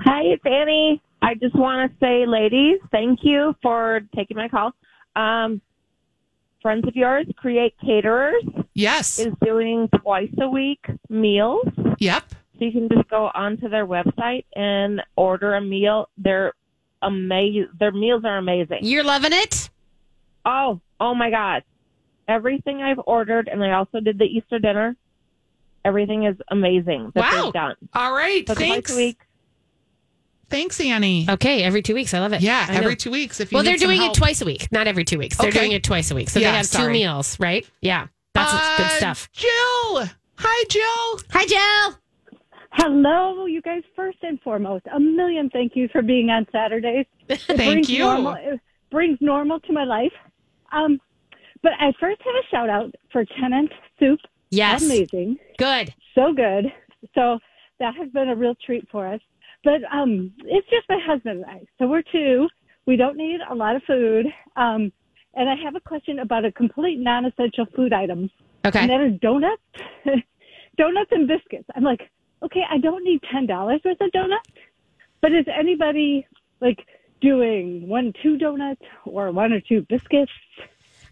[0.00, 1.02] Hi, it's Annie.
[1.22, 4.72] I just want to say, ladies, thank you for taking my call.
[5.16, 5.60] Um,
[6.62, 9.18] friends of yours, Create Caterers, Yes.
[9.18, 11.66] is doing twice a week meals.
[11.98, 12.24] Yep.
[12.58, 16.08] So you can just go onto their website and order a meal.
[16.18, 16.52] They're
[17.02, 17.68] amazing.
[17.78, 18.80] Their meals are amazing.
[18.82, 19.70] You're loving it?
[20.44, 21.62] Oh, oh my God.
[22.28, 24.94] Everything I've ordered, and I also did the Easter dinner.
[25.84, 27.44] Everything is amazing that Wow.
[27.44, 27.74] they've done.
[27.94, 28.46] All right.
[28.46, 28.90] So Thanks.
[28.90, 29.18] twice a week.
[30.50, 31.26] Thanks, Annie.
[31.28, 32.14] Okay, every two weeks.
[32.14, 32.40] I love it.
[32.40, 32.78] Yeah, I know.
[32.80, 33.38] every two weeks.
[33.40, 34.16] If you Well, they're doing help.
[34.16, 35.36] it twice a week, not every two weeks.
[35.36, 35.58] They're Okay.
[35.60, 36.30] doing it twice a week.
[36.30, 37.68] So Yeah, they have two meals, right?
[37.82, 38.06] Yeah.
[38.34, 39.28] That's good Uh, stuff.
[39.32, 40.06] Jill.
[40.38, 41.20] Hi, Jill.
[41.32, 41.98] Hi, Jill.
[42.72, 43.82] Hello, you guys.
[43.96, 47.06] First and foremost, a million thank yous for being on Saturdays.
[47.28, 48.00] Thank brings you.
[48.04, 48.60] Normal, it
[48.90, 50.12] brings normal to my life.
[50.72, 51.00] Um,
[51.62, 54.18] but I first have a shout out for Tenant Soup.
[54.50, 54.84] Yes.
[54.84, 55.38] Amazing.
[55.58, 55.94] Good.
[56.14, 56.72] So good.
[57.14, 57.38] So
[57.80, 59.20] that has been a real treat for us.
[59.64, 61.66] But um, it's just my husband and I.
[61.78, 62.48] So we're two.
[62.86, 64.26] We don't need a lot of food.
[64.56, 64.92] Um,
[65.34, 68.30] and I have a question about a complete non-essential food item.
[68.64, 68.80] Okay.
[68.80, 69.62] And that is donuts.
[70.76, 71.68] donuts and biscuits.
[71.74, 72.08] I'm like,
[72.42, 74.48] okay, I don't need ten dollars worth of donuts.
[75.20, 76.26] But is anybody
[76.60, 76.86] like
[77.20, 80.32] doing one, two donuts or one or two biscuits?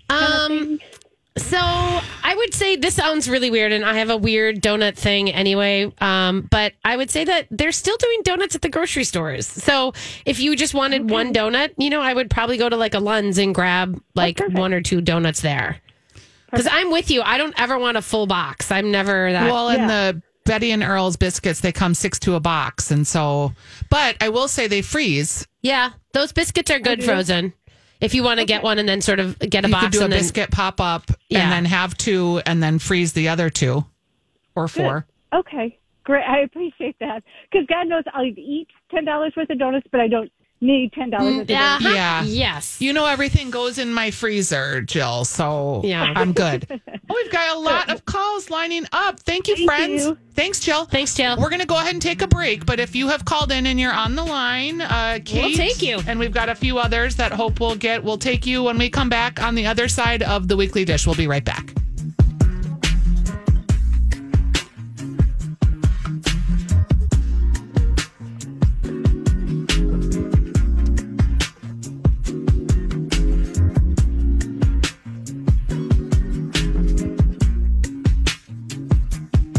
[0.08, 0.78] Um,
[1.36, 5.30] so I would say this sounds really weird, and I have a weird donut thing
[5.30, 5.92] anyway.
[6.00, 9.46] Um, but I would say that they're still doing donuts at the grocery stores.
[9.46, 9.92] So
[10.24, 12.98] if you just wanted one donut, you know, I would probably go to like a
[13.00, 15.80] Lunds and grab like one or two donuts there.
[16.50, 17.22] Because I'm with you.
[17.22, 18.70] I don't ever want a full box.
[18.70, 19.50] I'm never that.
[19.50, 22.90] Well, and the Betty and Earl's biscuits, they come six to a box.
[22.90, 23.52] And so,
[23.90, 25.46] but I will say they freeze.
[25.60, 27.52] yeah, those biscuits are good frozen.
[28.00, 29.92] If you want to get one and then sort of get a you box could
[29.92, 31.40] do a and then biscuit pop up Yeah.
[31.42, 33.84] and then have two and then freeze the other two
[34.54, 35.06] or four.
[35.32, 36.24] Okay, great.
[36.24, 40.08] I appreciate that because God knows I'll eat ten dollars worth of donuts, but I
[40.08, 40.30] don't
[40.60, 41.84] need ten dollars worth of donuts.
[41.84, 41.94] Uh-huh.
[41.94, 42.22] Yeah.
[42.24, 42.80] Yes.
[42.80, 45.24] You know, everything goes in my freezer, Jill.
[45.24, 46.12] So Yeah.
[46.16, 46.66] I'm good.
[47.08, 49.20] Oh, we've got a lot of calls lining up.
[49.20, 50.04] Thank you, Thank friends.
[50.04, 50.18] you.
[50.34, 50.86] Thanks, Jill.
[50.86, 51.36] Thanks, Jill.
[51.38, 52.66] We're going to go ahead and take a break.
[52.66, 56.00] But if you have called in and you're on the line, uh, Kate, take you.
[56.08, 58.02] And we've got a few others that hope we'll get.
[58.02, 61.06] We'll take you when we come back on the other side of the weekly dish.
[61.06, 61.72] We'll be right back.